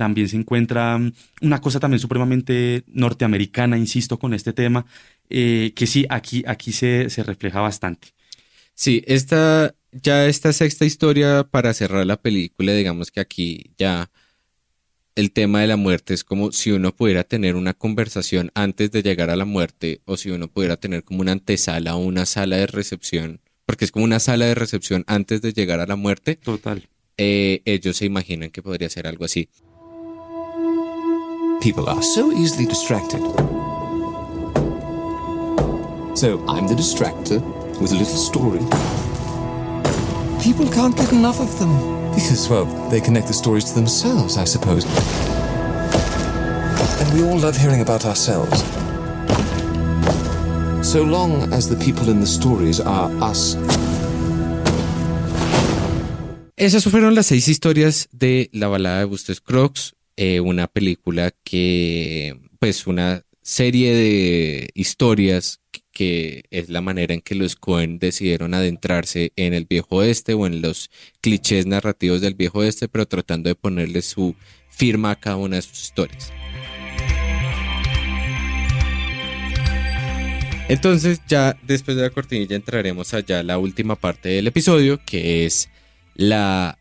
[0.01, 4.87] También se encuentra mm, una cosa también supremamente norteamericana, insisto, con este tema,
[5.29, 8.09] eh, que sí, aquí, aquí se, se refleja bastante.
[8.73, 14.11] Sí, esta, ya esta sexta historia para cerrar la película, digamos que aquí ya
[15.17, 19.03] el tema de la muerte es como si uno pudiera tener una conversación antes de
[19.03, 22.57] llegar a la muerte o si uno pudiera tener como una antesala o una sala
[22.57, 26.37] de recepción, porque es como una sala de recepción antes de llegar a la muerte.
[26.37, 26.89] Total.
[27.19, 29.51] Eh, ellos se imaginan que podría ser algo así.
[31.61, 33.21] People are so easily distracted.
[36.17, 37.41] So I'm the distractor
[37.79, 38.61] with a little story.
[40.43, 41.71] People can't get enough of them
[42.15, 44.87] because, well, they connect the stories to themselves, I suppose.
[47.01, 48.63] And we all love hearing about ourselves.
[50.83, 53.55] So long as the people in the stories are us.
[56.57, 62.39] Esas fueron las seis historias de La balada de Buster Scruggs, eh, una película que,
[62.59, 65.61] pues, una serie de historias
[65.93, 70.47] que es la manera en que los Cohen decidieron adentrarse en el viejo oeste o
[70.47, 74.35] en los clichés narrativos del viejo oeste, pero tratando de ponerle su
[74.69, 76.33] firma a cada una de sus historias.
[80.71, 85.45] Entonces ya después de la cortinilla entraremos allá a la última parte del episodio, que
[85.45, 85.69] es
[86.15, 86.77] las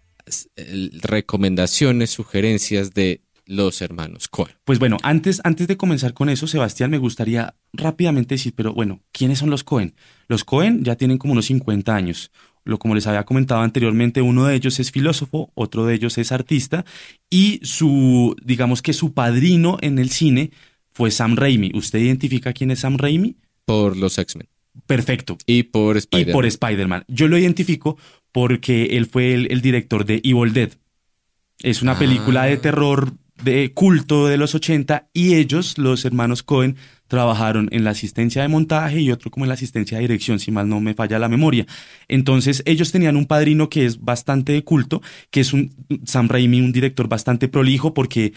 [1.01, 4.55] recomendaciones, sugerencias de los hermanos Cohen.
[4.63, 9.01] Pues bueno, antes, antes de comenzar con eso, Sebastián, me gustaría rápidamente decir, pero bueno,
[9.11, 9.95] ¿quiénes son los Cohen?
[10.27, 12.31] Los Cohen ya tienen como unos 50 años.
[12.63, 16.31] Lo como les había comentado anteriormente, uno de ellos es filósofo, otro de ellos es
[16.31, 16.85] artista
[17.29, 20.51] y su, digamos que su padrino en el cine
[20.91, 21.71] fue Sam Raimi.
[21.73, 23.37] ¿Usted identifica quién es Sam Raimi?
[23.65, 24.47] Por los X-Men.
[24.85, 25.37] Perfecto.
[25.45, 26.29] Y por Spider-Man.
[26.29, 27.05] Y por Spider-Man.
[27.07, 27.97] Yo lo identifico
[28.31, 30.71] porque él fue el, el director de Evil Dead.
[31.61, 33.13] Es una película de terror
[33.43, 36.75] de culto de los 80 y ellos, los hermanos Cohen,
[37.09, 40.51] trabajaron en la asistencia de montaje y otro como en la asistencia de dirección, si
[40.51, 41.65] mal no me falla la memoria.
[42.07, 45.73] Entonces ellos tenían un padrino que es bastante de culto, que es un
[46.05, 48.33] Sam Raimi, un director bastante prolijo porque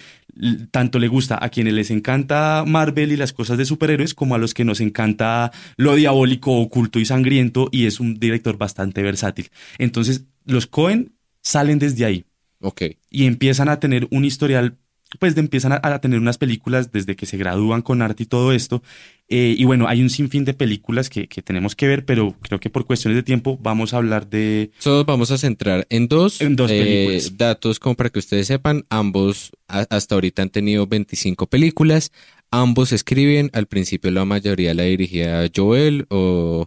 [0.71, 4.39] tanto le gusta a quienes les encanta Marvel y las cosas de superhéroes como a
[4.39, 9.51] los que nos encanta lo diabólico, oculto y sangriento y es un director bastante versátil.
[9.79, 11.13] Entonces los Cohen
[11.43, 12.25] salen desde ahí.
[12.63, 12.83] Ok.
[13.11, 14.79] Y empiezan a tener un historial
[15.19, 18.53] pues empiezan a, a, tener unas películas desde que se gradúan con arte y todo
[18.53, 18.83] esto.
[19.29, 22.61] Eh, y bueno, hay un sinfín de películas que, que, tenemos que ver, pero creo
[22.61, 24.71] que por cuestiones de tiempo vamos a hablar de...
[24.79, 28.85] Solo vamos a centrar en dos, en dos eh, datos como para que ustedes sepan.
[28.91, 32.13] Ambos a, hasta ahorita han tenido 25 películas.
[32.51, 36.67] Ambos escriben, al principio la mayoría la dirigía Joel o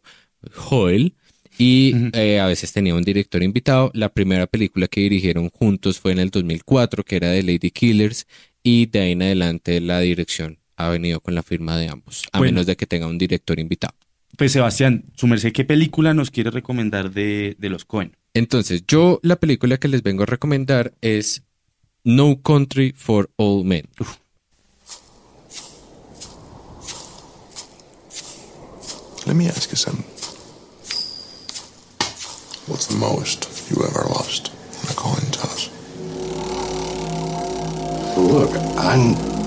[0.52, 1.14] Joel
[1.58, 2.16] y uh -huh.
[2.16, 3.92] eh, a veces tenía un director invitado.
[3.94, 8.28] La primera película que dirigieron juntos fue en el 2004, que era de Lady Killers,
[8.64, 12.40] y de ahí en adelante la dirección ha venido con la firma de ambos, a
[12.40, 13.96] bueno, menos de que tenga un director invitado.
[14.38, 18.18] Pues Sebastián, su merced, ¿qué película nos quiere recomendar de, de los Cohen?
[18.34, 21.44] Entonces, yo la película que les vengo a recomendar es
[22.04, 23.88] No Country for All Men.
[24.00, 24.18] Uf.
[29.26, 30.15] Let me ask you something.
[32.68, 34.52] What's the most you ever lost
[34.82, 35.70] in a coin toss?
[38.18, 38.98] Look, I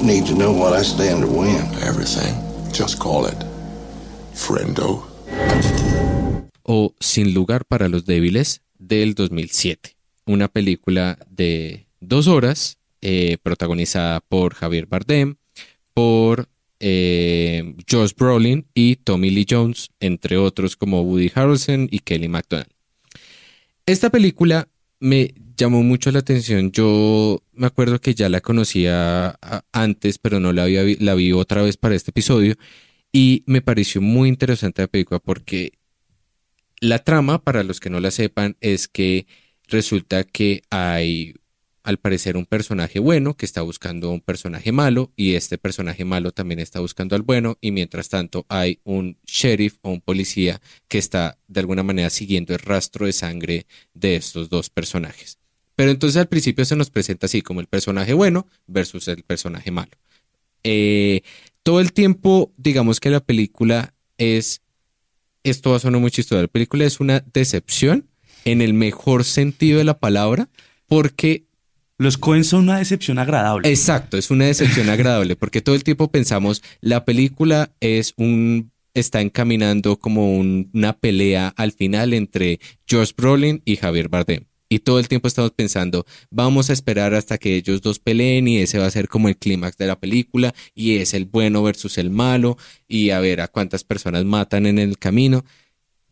[0.00, 1.66] need to know what I stand to win.
[1.82, 2.32] Everything.
[2.72, 3.36] Just call it
[4.34, 5.04] friendo.
[6.62, 9.96] O Sin lugar para los débiles del 2007.
[10.26, 15.34] Una película de dos horas eh, protagonizada por Javier Bardem,
[15.92, 22.28] por eh, Josh Brolin y Tommy Lee Jones, entre otros como Woody Harrelson y Kelly
[22.28, 22.77] MacDonald.
[23.88, 24.68] Esta película
[25.00, 26.72] me llamó mucho la atención.
[26.72, 29.38] Yo me acuerdo que ya la conocía
[29.72, 32.56] antes, pero no la, había, la vi otra vez para este episodio.
[33.12, 35.72] Y me pareció muy interesante la película porque
[36.80, 39.26] la trama, para los que no la sepan, es que
[39.68, 41.36] resulta que hay,
[41.88, 46.32] al parecer, un personaje bueno que está buscando un personaje malo y este personaje malo
[46.32, 50.98] también está buscando al bueno y mientras tanto hay un sheriff o un policía que
[50.98, 55.38] está de alguna manera siguiendo el rastro de sangre de estos dos personajes.
[55.76, 59.70] Pero entonces al principio se nos presenta así como el personaje bueno versus el personaje
[59.70, 59.92] malo.
[60.64, 61.22] Eh,
[61.62, 64.60] todo el tiempo, digamos que la película es,
[65.42, 68.10] esto va a sonar muy chistoso, la película es una decepción
[68.44, 70.50] en el mejor sentido de la palabra,
[70.86, 71.47] porque...
[71.98, 73.68] Los Cohen son una decepción agradable.
[73.68, 79.20] Exacto, es una decepción agradable, porque todo el tiempo pensamos, la película es un está
[79.20, 84.44] encaminando como un, una pelea al final entre Josh Brolin y Javier Bardem.
[84.68, 88.58] Y todo el tiempo estamos pensando, vamos a esperar hasta que ellos dos peleen y
[88.58, 91.96] ese va a ser como el clímax de la película y es el bueno versus
[91.96, 95.44] el malo y a ver a cuántas personas matan en el camino.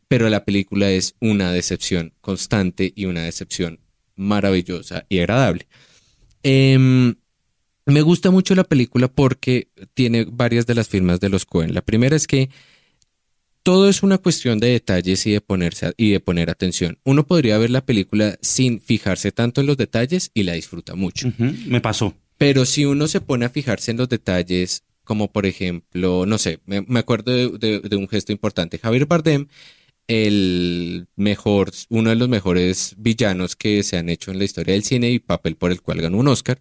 [0.09, 3.81] pero la película es una decepción constante y una decepción
[4.17, 5.67] maravillosa y agradable.
[6.43, 7.15] Em,
[7.87, 11.75] me gusta mucho la película porque tiene varias de las firmas de los Cohen.
[11.75, 12.51] La primera es que
[13.63, 16.99] todo es una cuestión de detalles y de ponerse y de poner atención.
[17.05, 21.33] Uno podría ver la película sin fijarse tanto en los detalles y la disfruta mucho.
[21.67, 22.15] Me pasó.
[22.39, 26.61] Pero si uno se pone a fijarse en los detalles, como por ejemplo, no sé,
[26.67, 28.79] me, me acuerdo de, de- de un gesto importante.
[28.79, 29.47] Javier Bardem,
[30.09, 34.85] el mejor, uno de los mejores villanos que se han hecho en la historia del
[34.85, 36.61] cine y papel por el cual ganó un Oscar.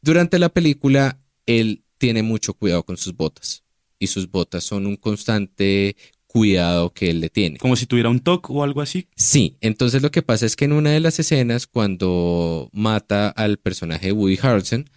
[0.00, 3.62] Durante la película, él tiene mucho cuidado con sus botas
[3.98, 5.96] y sus botas son un constante
[6.26, 7.58] cuidado que él le tiene.
[7.58, 9.06] Como si tuviera un TOC o algo así.
[9.14, 13.58] Sí, entonces lo que pasa es que en una de las escenas, cuando mata al
[13.58, 14.88] personaje de Woody Harrelson,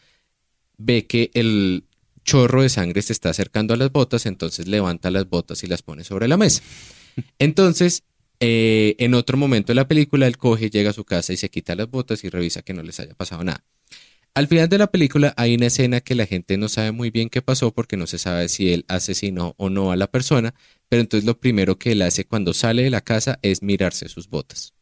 [0.77, 1.83] ve que el
[2.23, 5.81] chorro de sangre se está acercando a las botas, entonces levanta las botas y las
[5.81, 6.63] pone sobre la mesa.
[7.39, 8.03] Entonces,
[8.39, 11.49] eh, en otro momento de la película, él coge, llega a su casa y se
[11.49, 13.63] quita las botas y revisa que no les haya pasado nada.
[14.35, 17.29] Al final de la película hay una escena que la gente no sabe muy bien
[17.29, 20.53] qué pasó porque no se sabe si él asesinó o no a la persona,
[20.89, 24.27] pero entonces lo primero que él hace cuando sale de la casa es mirarse sus
[24.27, 24.73] botas.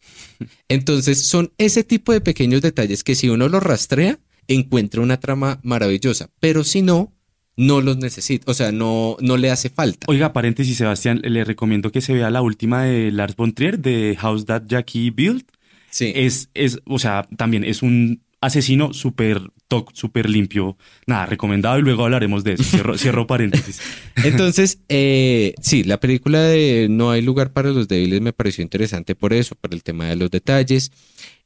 [0.70, 5.60] Entonces son ese tipo de pequeños detalles que si uno los rastrea, encuentra una trama
[5.62, 7.14] maravillosa, pero si no,
[7.56, 10.08] no los necesita, o sea, no, no le hace falta.
[10.10, 14.16] Oiga, paréntesis, Sebastián, le recomiendo que se vea la última de Lars von Trier, de
[14.20, 15.50] House That Jackie Built.
[15.90, 16.12] Sí.
[16.16, 20.78] Es, es, o sea, también es un asesino súper toc, súper limpio.
[21.08, 22.64] Nada, recomendado y luego hablaremos de eso.
[22.64, 23.82] Cierro, cierro paréntesis.
[24.24, 29.16] Entonces, eh, sí, la película de No hay lugar para los débiles me pareció interesante
[29.16, 30.92] por eso, por el tema de los detalles.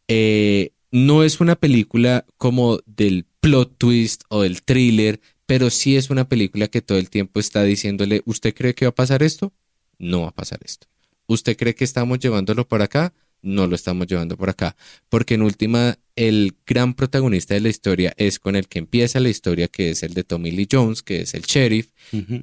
[0.07, 6.11] Eh, no es una película como del plot twist o del thriller, pero sí es
[6.11, 9.53] una película que todo el tiempo está diciéndole, ¿usted cree que va a pasar esto?
[9.97, 10.87] No va a pasar esto.
[11.25, 13.13] ¿Usted cree que estamos llevándolo por acá?
[13.41, 14.75] No lo estamos llevando por acá.
[15.07, 19.29] Porque en última, el gran protagonista de la historia es con el que empieza la
[19.29, 21.91] historia, que es el de Tommy Lee Jones, que es el sheriff,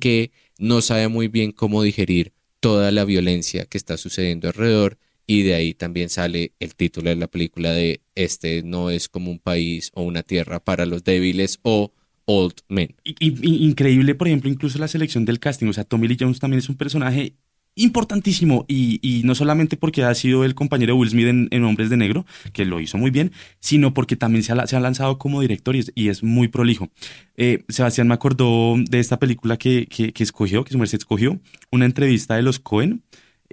[0.00, 4.98] que no sabe muy bien cómo digerir toda la violencia que está sucediendo alrededor.
[5.26, 9.30] Y de ahí también sale el título de la película de Este no es como
[9.30, 11.92] un país o una tierra para los débiles o
[12.26, 12.94] Old Men.
[13.04, 15.68] Increíble, por ejemplo, incluso la selección del casting.
[15.68, 17.36] O sea, Tommy Lee Jones también es un personaje
[17.76, 21.96] importantísimo y, y no solamente porque ha sido el compañero Will Smith en, Hombres de
[21.96, 25.40] Negro, que lo hizo muy bien, sino porque también se ha, se ha lanzado como
[25.40, 26.90] director y es, muy prolijo.
[27.36, 31.40] Eh, Sebastián me acordó de esta película que, que, que escogió, que su merced escogió,
[31.70, 33.02] una entrevista de los Cohen.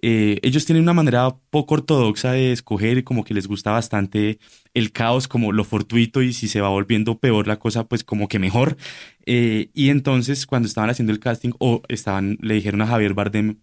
[0.01, 4.39] Eh, ellos tienen una manera poco ortodoxa de escoger como que les gusta bastante
[4.73, 8.27] el caos, como lo fortuito y si se va volviendo peor la cosa, pues como
[8.27, 8.77] que mejor.
[9.25, 13.59] Eh, y entonces cuando estaban haciendo el casting o estaban, le dijeron a Javier Bardem,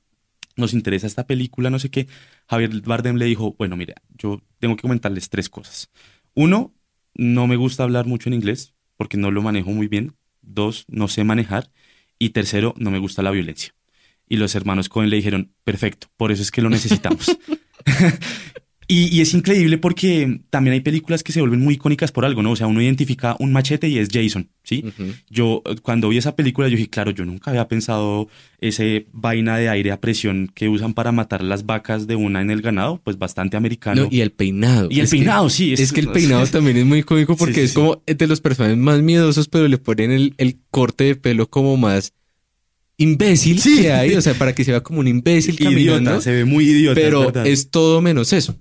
[0.57, 2.09] nos interesa esta película, no sé qué,
[2.49, 5.91] Javier Bardem le dijo, bueno, mira, yo tengo que comentarles tres cosas.
[6.34, 6.74] Uno,
[7.14, 10.14] no me gusta hablar mucho en inglés porque no lo manejo muy bien.
[10.43, 11.70] Dos, no sé manejar.
[12.18, 13.74] Y tercero, no me gusta la violencia.
[14.29, 17.37] Y los hermanos Cohen le dijeron, perfecto, por eso es que lo necesitamos.
[18.91, 22.43] y, y es increíble porque también hay películas que se vuelven muy icónicas por algo,
[22.43, 22.53] ¿no?
[22.53, 24.83] O sea, uno identifica un machete y es Jason, ¿sí?
[25.29, 28.29] Yo cuando vi esa película yo dije, claro, yo nunca había pensado
[28.61, 32.51] ese vaina de aire a presión que usan para matar las vacas de una en
[32.51, 34.05] el ganado, pues bastante americano.
[34.05, 34.89] No, y el peinado.
[34.91, 35.74] Y el Es que- peinado, sí.
[35.74, 37.74] Es, que el peinado también es muy cómico porque Sí, sí, es sí.
[37.76, 41.76] como de los personajes más miedosos, pero le ponen el, el corte de pelo como
[41.76, 42.14] más
[42.99, 46.20] imbécil que hay, o sea, para que se vea como un imbécil Idiota, caminando.
[46.20, 48.57] se ve muy idiota, Pero es todo menos eso.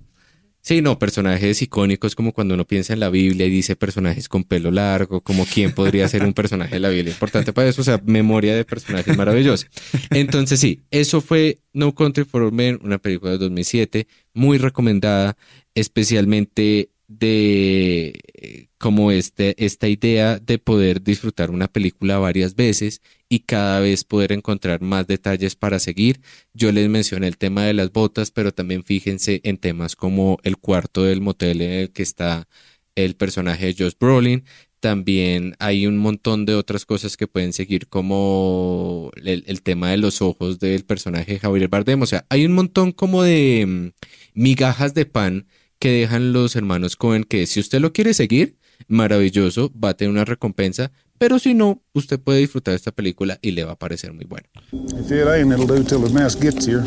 [0.60, 4.44] Sí, no, personajes icónicos como cuando uno piensa en la Biblia y dice personajes con
[4.44, 7.12] pelo largo, como quién podría ser un personaje de la Biblia.
[7.12, 9.66] Importante para eso, o sea, memoria de personajes maravillosa.
[10.10, 15.36] Entonces sí, eso fue No Country for Men, una película de 2007, muy recomendada,
[15.74, 23.40] especialmente de eh, como este, esta idea de poder disfrutar una película varias veces y
[23.40, 26.20] cada vez poder encontrar más detalles para seguir.
[26.54, 30.56] Yo les mencioné el tema de las botas, pero también fíjense en temas como el
[30.56, 32.48] cuarto del motel en el que está
[32.94, 34.44] el personaje de Josh Brolin.
[34.80, 40.22] También hay un montón de otras cosas que pueden seguir, como el, tema de los
[40.22, 42.00] ojos del personaje de Javier Bardem.
[42.02, 43.88] O sea, hay un montón como de mm,
[44.34, 45.46] migajas de pan
[45.78, 48.56] que dejan los hermanos Cohen que si usted lo quiere seguir,
[48.86, 53.50] maravilloso, va a tener una recompensa, pero si no, usted puede disfrutar esta película y
[53.50, 54.48] le va a parecer muy bueno.
[54.72, 56.84] If it ain't, it'll do till the mess gets here.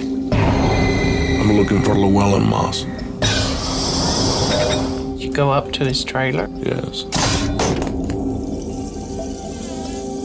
[1.42, 2.86] I'm looking for Llewellyn Moss.
[5.18, 6.48] You go up to his trailer.
[6.64, 7.04] Yes.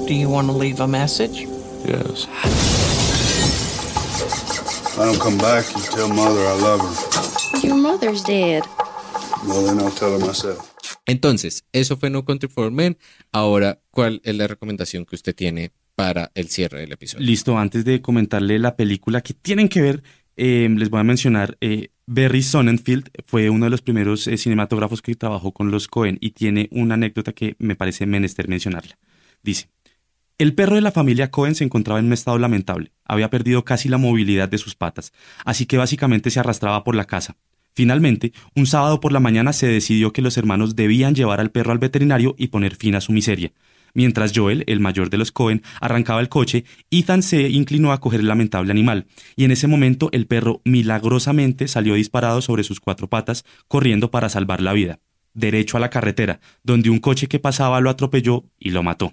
[0.06, 1.46] Do you want to leave a message?
[1.84, 2.26] Yes.
[4.86, 7.66] If I don't come back, you tell mother I love her.
[7.66, 8.64] Your mother's dead.
[9.46, 10.75] Well, then I'll tell her myself.
[11.06, 12.98] Entonces, eso fue No Country for Men.
[13.32, 17.24] Ahora, ¿cuál es la recomendación que usted tiene para el cierre del episodio?
[17.24, 20.02] Listo, antes de comentarle la película que tienen que ver,
[20.36, 25.00] eh, les voy a mencionar, eh, Barry Sonnenfeld fue uno de los primeros eh, cinematógrafos
[25.00, 28.98] que trabajó con los Cohen y tiene una anécdota que me parece menester mencionarla.
[29.42, 29.70] Dice,
[30.38, 33.88] el perro de la familia Cohen se encontraba en un estado lamentable, había perdido casi
[33.88, 35.12] la movilidad de sus patas,
[35.44, 37.36] así que básicamente se arrastraba por la casa.
[37.76, 41.72] Finalmente, un sábado por la mañana se decidió que los hermanos debían llevar al perro
[41.72, 43.52] al veterinario y poner fin a su miseria.
[43.92, 48.20] Mientras Joel, el mayor de los Cohen, arrancaba el coche, Ethan se inclinó a coger
[48.20, 49.06] el lamentable animal,
[49.36, 54.30] y en ese momento el perro milagrosamente salió disparado sobre sus cuatro patas, corriendo para
[54.30, 54.98] salvar la vida,
[55.34, 59.12] derecho a la carretera, donde un coche que pasaba lo atropelló y lo mató.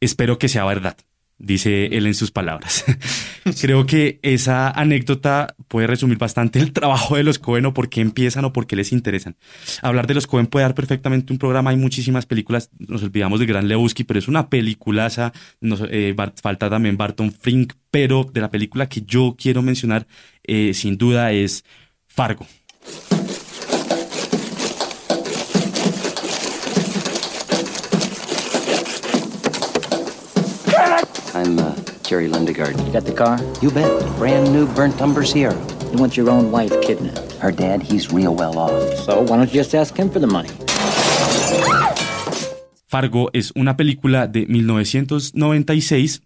[0.00, 0.96] Espero que sea verdad,
[1.42, 2.84] dice él en sus palabras.
[3.60, 8.00] Creo que esa anécdota puede resumir bastante el trabajo de los Cohen o por qué
[8.00, 9.36] empiezan o por qué les interesan.
[9.82, 13.46] Hablar de los Cohen puede dar perfectamente un programa, hay muchísimas películas, nos olvidamos de
[13.46, 18.50] Gran Lebowski, pero es una peliculaza, nos, eh, falta también Barton Frink, pero de la
[18.50, 20.06] película que yo quiero mencionar
[20.44, 21.64] eh, sin duda es
[22.06, 22.46] Fargo.
[31.42, 31.74] I'm uh,
[32.04, 32.76] Jerry Lindegaard.
[32.86, 33.38] You got the car?
[33.60, 33.90] You bet.
[34.18, 35.56] Brand new burnt umber Sierra.
[35.92, 37.32] You want your own wife kidnapped?
[37.40, 38.70] Her dad, he's real well off.
[39.04, 40.50] So why don't you just ask him for the money?
[42.86, 46.22] Fargo es una película de 1996,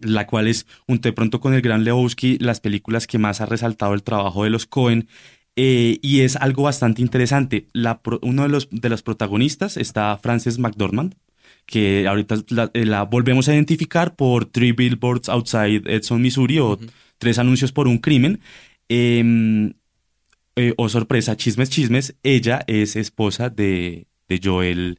[0.00, 3.46] la cual es, junto de pronto con el Gran Lebowski, las películas que más ha
[3.46, 5.08] resaltado el trabajo de los Cohen.
[5.56, 7.66] eh, y es algo bastante interesante.
[7.72, 11.16] La pro- uno de los, de los protagonistas está Frances McDormand,
[11.66, 16.78] que ahorita la, eh, la volvemos a identificar por Three Billboards Outside Edson, Missouri, o
[17.18, 18.40] Tres Anuncios por un Crimen.
[18.88, 19.72] Em,
[20.56, 24.98] eh, oh sorpresa, chismes, chismes, ella es esposa de, de Joel,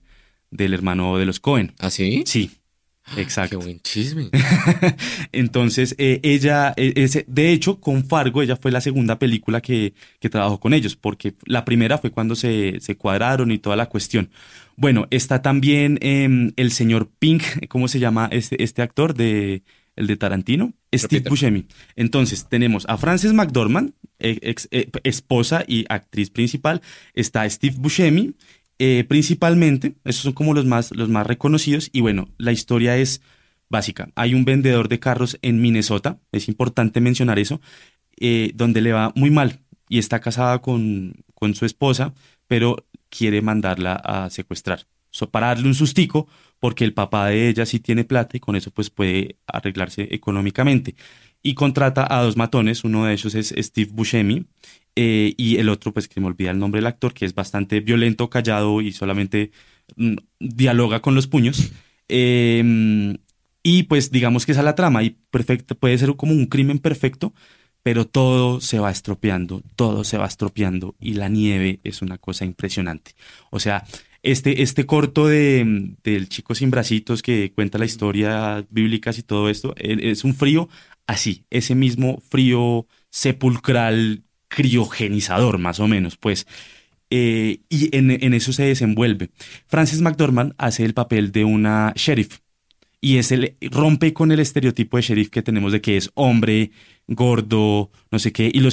[0.50, 1.74] del hermano de los Cohen.
[1.80, 2.24] ¿Ah, sí?
[2.26, 2.52] Sí,
[3.18, 3.60] exacto.
[3.60, 4.30] Qué buen chisme.
[5.32, 9.94] Entonces, eh, ella, eh, ese- de hecho, con Fargo, ella fue la segunda película que,
[10.20, 13.88] que trabajó con ellos, porque la primera fue cuando se, se cuadraron y toda la
[13.88, 14.30] cuestión.
[14.76, 19.64] Bueno, está también em, el señor Pink, ¿cómo se llama este, este actor de
[19.96, 20.74] el de Tarantino?
[20.94, 21.30] Steve Repita.
[21.30, 21.68] Buscemi.
[21.96, 26.82] Entonces, tenemos a Frances McDormand, eh, ex- eh, esposa y actriz principal.
[27.14, 28.34] Está Steve Buscemi,
[28.84, 29.94] eh, principalmente.
[30.06, 31.92] Esos son como los más, los más reconocidos.
[31.94, 33.22] Y bueno, la historia es
[33.70, 34.10] básica.
[34.16, 37.62] Hay un vendedor de carros en Minnesota, es importante mencionar eso,
[38.20, 42.16] eh, donde le va muy mal y está casada con, con su esposa,
[42.48, 44.88] pero quiere mandarla a secuestrar.
[45.12, 46.28] So, para darle un sustico,
[46.60, 50.96] porque el papá de ella sí tiene plata y con eso pues puede arreglarse económicamente.
[51.44, 54.48] Y contrata a dos matones, uno de ellos es Steve Buscemi
[54.96, 57.80] eh, y el otro pues que me olvida el nombre del actor, que es bastante
[57.80, 59.52] violento, callado y solamente
[59.96, 61.72] mm, dialoga con los puños.
[62.08, 63.18] Eh,
[63.64, 66.80] y pues digamos que esa es la trama y perfecto, puede ser como un crimen
[66.80, 67.34] perfecto,
[67.84, 72.46] pero todo se va estropeando, todo se va estropeando y la nieve es una cosa
[72.46, 73.16] impresionante.
[73.52, 73.86] O sea,
[74.24, 79.50] este, este corto de, del chico sin bracitos que cuenta la historia bíblicas y todo
[79.50, 80.70] esto, eh, es un frío
[81.08, 86.46] así, ese mismo frío sepulcral, criogenizador más o menos, pues.
[87.10, 89.32] Eh, y en, en eso se desenvuelve.
[89.68, 92.40] Frances McDormand hace el papel de una sheriff
[93.02, 96.72] y es el, rompe con el estereotipo de sheriff que tenemos de que es hombre,
[97.08, 98.70] gordo, no sé qué, y lo,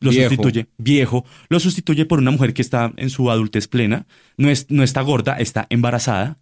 [0.00, 0.28] lo Viejo.
[0.30, 4.06] sustituye, viejo, lo sustituye por una mujer que está en su adultez plena,
[4.38, 6.40] no, es, no está gorda, está embarazada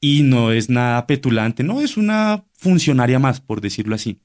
[0.00, 4.20] y no es nada petulante, no es una funcionaria más, por decirlo así.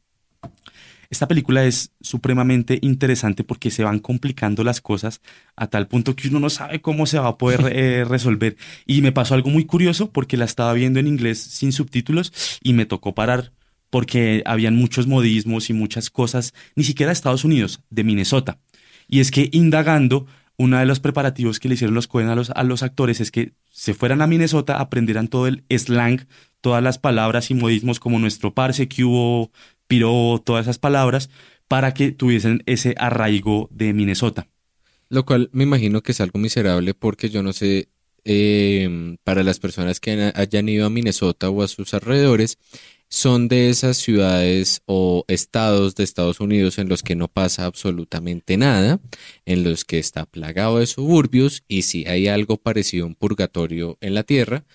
[1.10, 5.22] Esta película es supremamente interesante porque se van complicando las cosas
[5.56, 8.58] a tal punto que uno no sabe cómo se va a poder eh, resolver.
[8.86, 12.74] Y me pasó algo muy curioso porque la estaba viendo en inglés sin subtítulos y
[12.74, 13.52] me tocó parar
[13.90, 18.60] porque habían muchos modismos y muchas cosas, ni siquiera de Estados Unidos, de Minnesota.
[19.08, 22.52] Y es que indagando, uno de los preparativos que le hicieron los Cohen a los,
[22.52, 26.28] a los actores es que se fueran a Minnesota, aprendieran todo el slang,
[26.62, 29.52] todas las palabras y modismos como nuestro parce, que hubo,
[29.90, 31.30] piro, todas esas palabras,
[31.68, 34.48] para que tuviesen ese arraigo de Minnesota.
[35.10, 37.90] Lo cual me imagino que es algo miserable porque yo no sé,
[38.24, 42.60] eh, para las personas que hayan ido a Minnesota o a sus alrededores,
[43.10, 48.56] son de esas ciudades o estados de Estados Unidos en los que no pasa absolutamente
[48.58, 49.00] nada,
[49.46, 53.98] en los que está plagado de suburbios y si hay algo parecido a un purgatorio
[54.02, 54.66] en la tierra,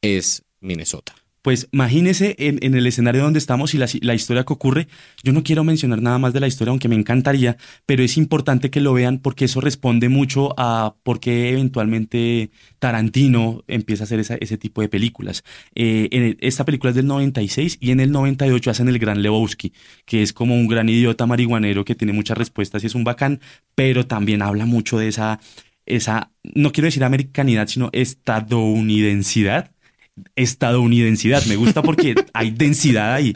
[0.00, 1.21] es Minnesota.
[1.42, 4.86] Pues imagínese en, el escenario donde estamos y la, historia que ocurre.
[5.24, 8.70] Yo no quiero mencionar nada más de la historia, aunque me encantaría, pero es importante
[8.70, 14.20] que lo vean porque eso responde mucho a por qué eventualmente Tarantino empieza a hacer
[14.20, 15.42] ese tipo de películas.
[15.74, 19.72] Eh, esta película es del 96 y en el 98 hacen El Gran Lebowski,
[20.04, 23.40] que es como un gran idiota marihuanero que tiene muchas respuestas y es un bacán,
[23.74, 25.40] pero también habla mucho de esa,
[25.86, 29.71] esa no quiero decir americanidad, sino estadounidensidad
[30.36, 31.44] estadounidensidad.
[31.46, 33.34] Me gusta porque hay densidad ahí.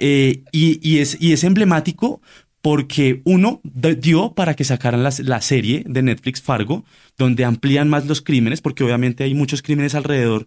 [0.00, 2.20] Eh, y, y es, y es emblemático
[2.60, 6.84] porque uno dio para que sacaran las- la, serie de Netflix Fargo,
[7.18, 10.46] donde amplían más los crímenes, porque obviamente hay muchos crímenes alrededor,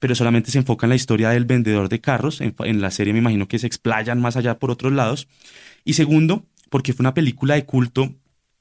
[0.00, 2.40] pero solamente se enfoca en la historia del vendedor de carros.
[2.40, 5.28] En, en la serie me imagino que se explayan más allá por otros lados.
[5.84, 8.12] Y segundo, porque fue una película de culto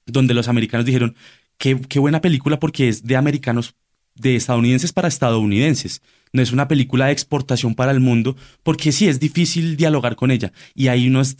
[0.06, 1.16] donde los americanos dijeron,
[1.58, 3.74] qué, qué buena película porque es de americanos,
[4.16, 6.02] de estadounidenses para estadounidenses.
[6.34, 10.32] No es una película de exportación para el mundo, porque sí es difícil dialogar con
[10.32, 10.52] ella.
[10.74, 11.36] Y hay unas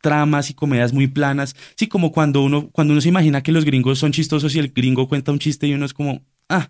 [0.00, 1.54] tramas y comedias muy planas.
[1.76, 4.68] Sí, como cuando uno, cuando uno se imagina que los gringos son chistosos y el
[4.68, 6.68] gringo cuenta un chiste y uno es como, ah,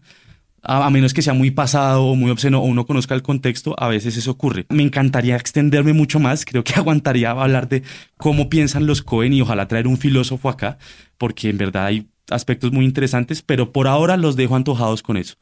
[0.63, 3.89] a menos que sea muy pasado o muy obsceno o uno conozca el contexto, a
[3.89, 4.67] veces eso ocurre.
[4.69, 7.83] Me encantaría extenderme mucho más, creo que aguantaría hablar de
[8.17, 10.79] cómo piensan los Cohen y ojalá traer un filósofo acá,
[11.19, 15.35] porque en verdad hay aspectos muy interesantes, pero por ahora los dejo antojados con eso.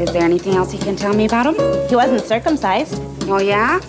[0.00, 1.54] Is there anything else you can tell me about him?
[1.88, 3.00] He wasn't circumcised.
[3.28, 3.80] Oh, yeah?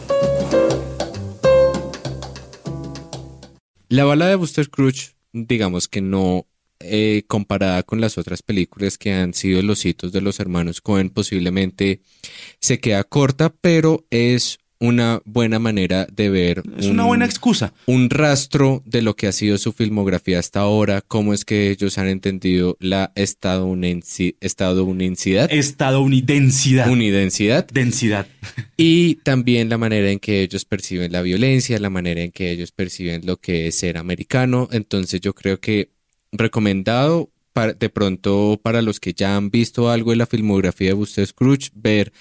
[3.89, 6.45] La bala de Buster Scrooge, digamos que no
[6.79, 11.09] eh, comparada con las otras películas que han sido los hitos de los hermanos Cohen,
[11.09, 12.01] posiblemente
[12.59, 16.63] se queda corta, pero es una buena manera de ver.
[16.77, 17.73] Es una buena excusa.
[17.85, 21.97] Un rastro de lo que ha sido su filmografía hasta ahora, cómo es que ellos
[21.97, 25.49] han entendido la estadounidensi- estadounidensidad.
[25.51, 26.89] Estadounidensidad.
[26.89, 27.67] Unidensidad.
[27.71, 28.27] Densidad.
[28.75, 32.71] Y también la manera en que ellos perciben la violencia, la manera en que ellos
[32.71, 34.67] perciben lo que es ser americano.
[34.71, 35.91] Entonces yo creo que
[36.31, 40.93] recomendado para- de pronto para los que ya han visto algo de la filmografía de
[40.93, 42.11] Buster Scrooge, ver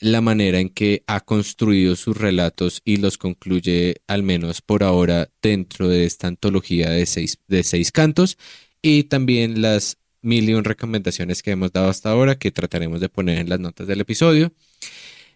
[0.00, 5.30] la manera en que ha construido sus relatos y los concluye, al menos por ahora,
[5.42, 8.38] dentro de esta antología de seis, de seis cantos
[8.82, 13.08] y también las mil y un recomendaciones que hemos dado hasta ahora que trataremos de
[13.08, 14.52] poner en las notas del episodio.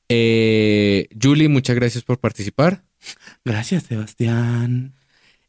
[0.09, 2.85] Eh, Julie, muchas gracias por participar.
[3.45, 4.95] Gracias, Sebastián.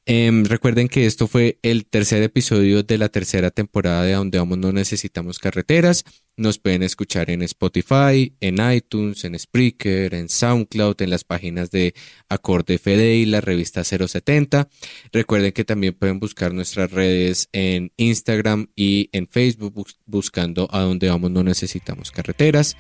[0.06, 4.60] Em, recuerden que esto fue el tercer episodio de la tercera temporada de Donde Vamos
[4.60, 6.06] No Necesitamos Carreteras.
[6.38, 11.94] Nos pueden escuchar en Spotify, en iTunes, en Spreaker, en SoundCloud, en las páginas de
[12.28, 14.68] Acorde FD y la revista 070.
[15.14, 20.82] Recuerden que también pueden buscar nuestras redes en Instagram y en Facebook bus- buscando a
[20.82, 22.76] Donde Vamos No Necesitamos Carreteras.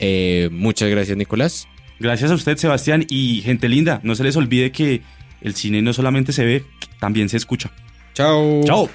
[0.00, 1.68] Eh, muchas gracias, Nicolás.
[2.00, 3.06] Gracias a usted, Sebastián.
[3.08, 5.02] Y gente linda, no se les olvide que
[5.40, 6.64] el cine no solamente se ve,
[6.98, 7.70] también se escucha.
[8.14, 8.62] Chao.
[8.64, 8.90] Chao.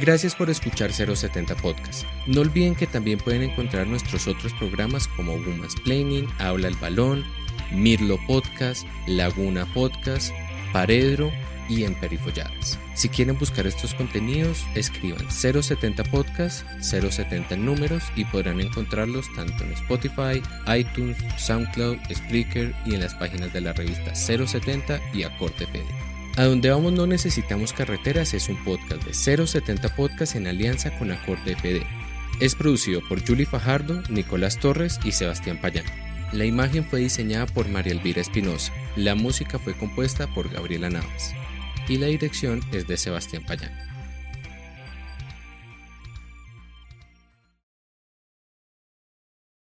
[0.00, 2.04] Gracias por escuchar 070 Podcast.
[2.26, 7.22] No olviden que también pueden encontrar nuestros otros programas como Woman's Planning, Habla el Balón,
[7.70, 10.32] Mirlo Podcast, Laguna Podcast,
[10.72, 11.30] Paredro
[11.68, 12.78] y Emperifolladas.
[12.94, 19.64] Si quieren buscar estos contenidos, escriban 070 Podcast, 070 en números y podrán encontrarlos tanto
[19.64, 20.40] en Spotify,
[20.78, 26.09] iTunes, SoundCloud, Spreaker y en las páginas de la revista 070 y Acorte Fede.
[26.36, 31.10] A donde vamos no necesitamos carreteras es un podcast de 070 Podcast en alianza con
[31.10, 31.82] Acorde FD.
[32.40, 35.84] Es producido por Julie Fajardo, Nicolás Torres y Sebastián Payán.
[36.32, 38.72] La imagen fue diseñada por María Elvira Espinosa.
[38.96, 41.34] La música fue compuesta por Gabriela Navas.
[41.88, 43.89] Y la dirección es de Sebastián Payán.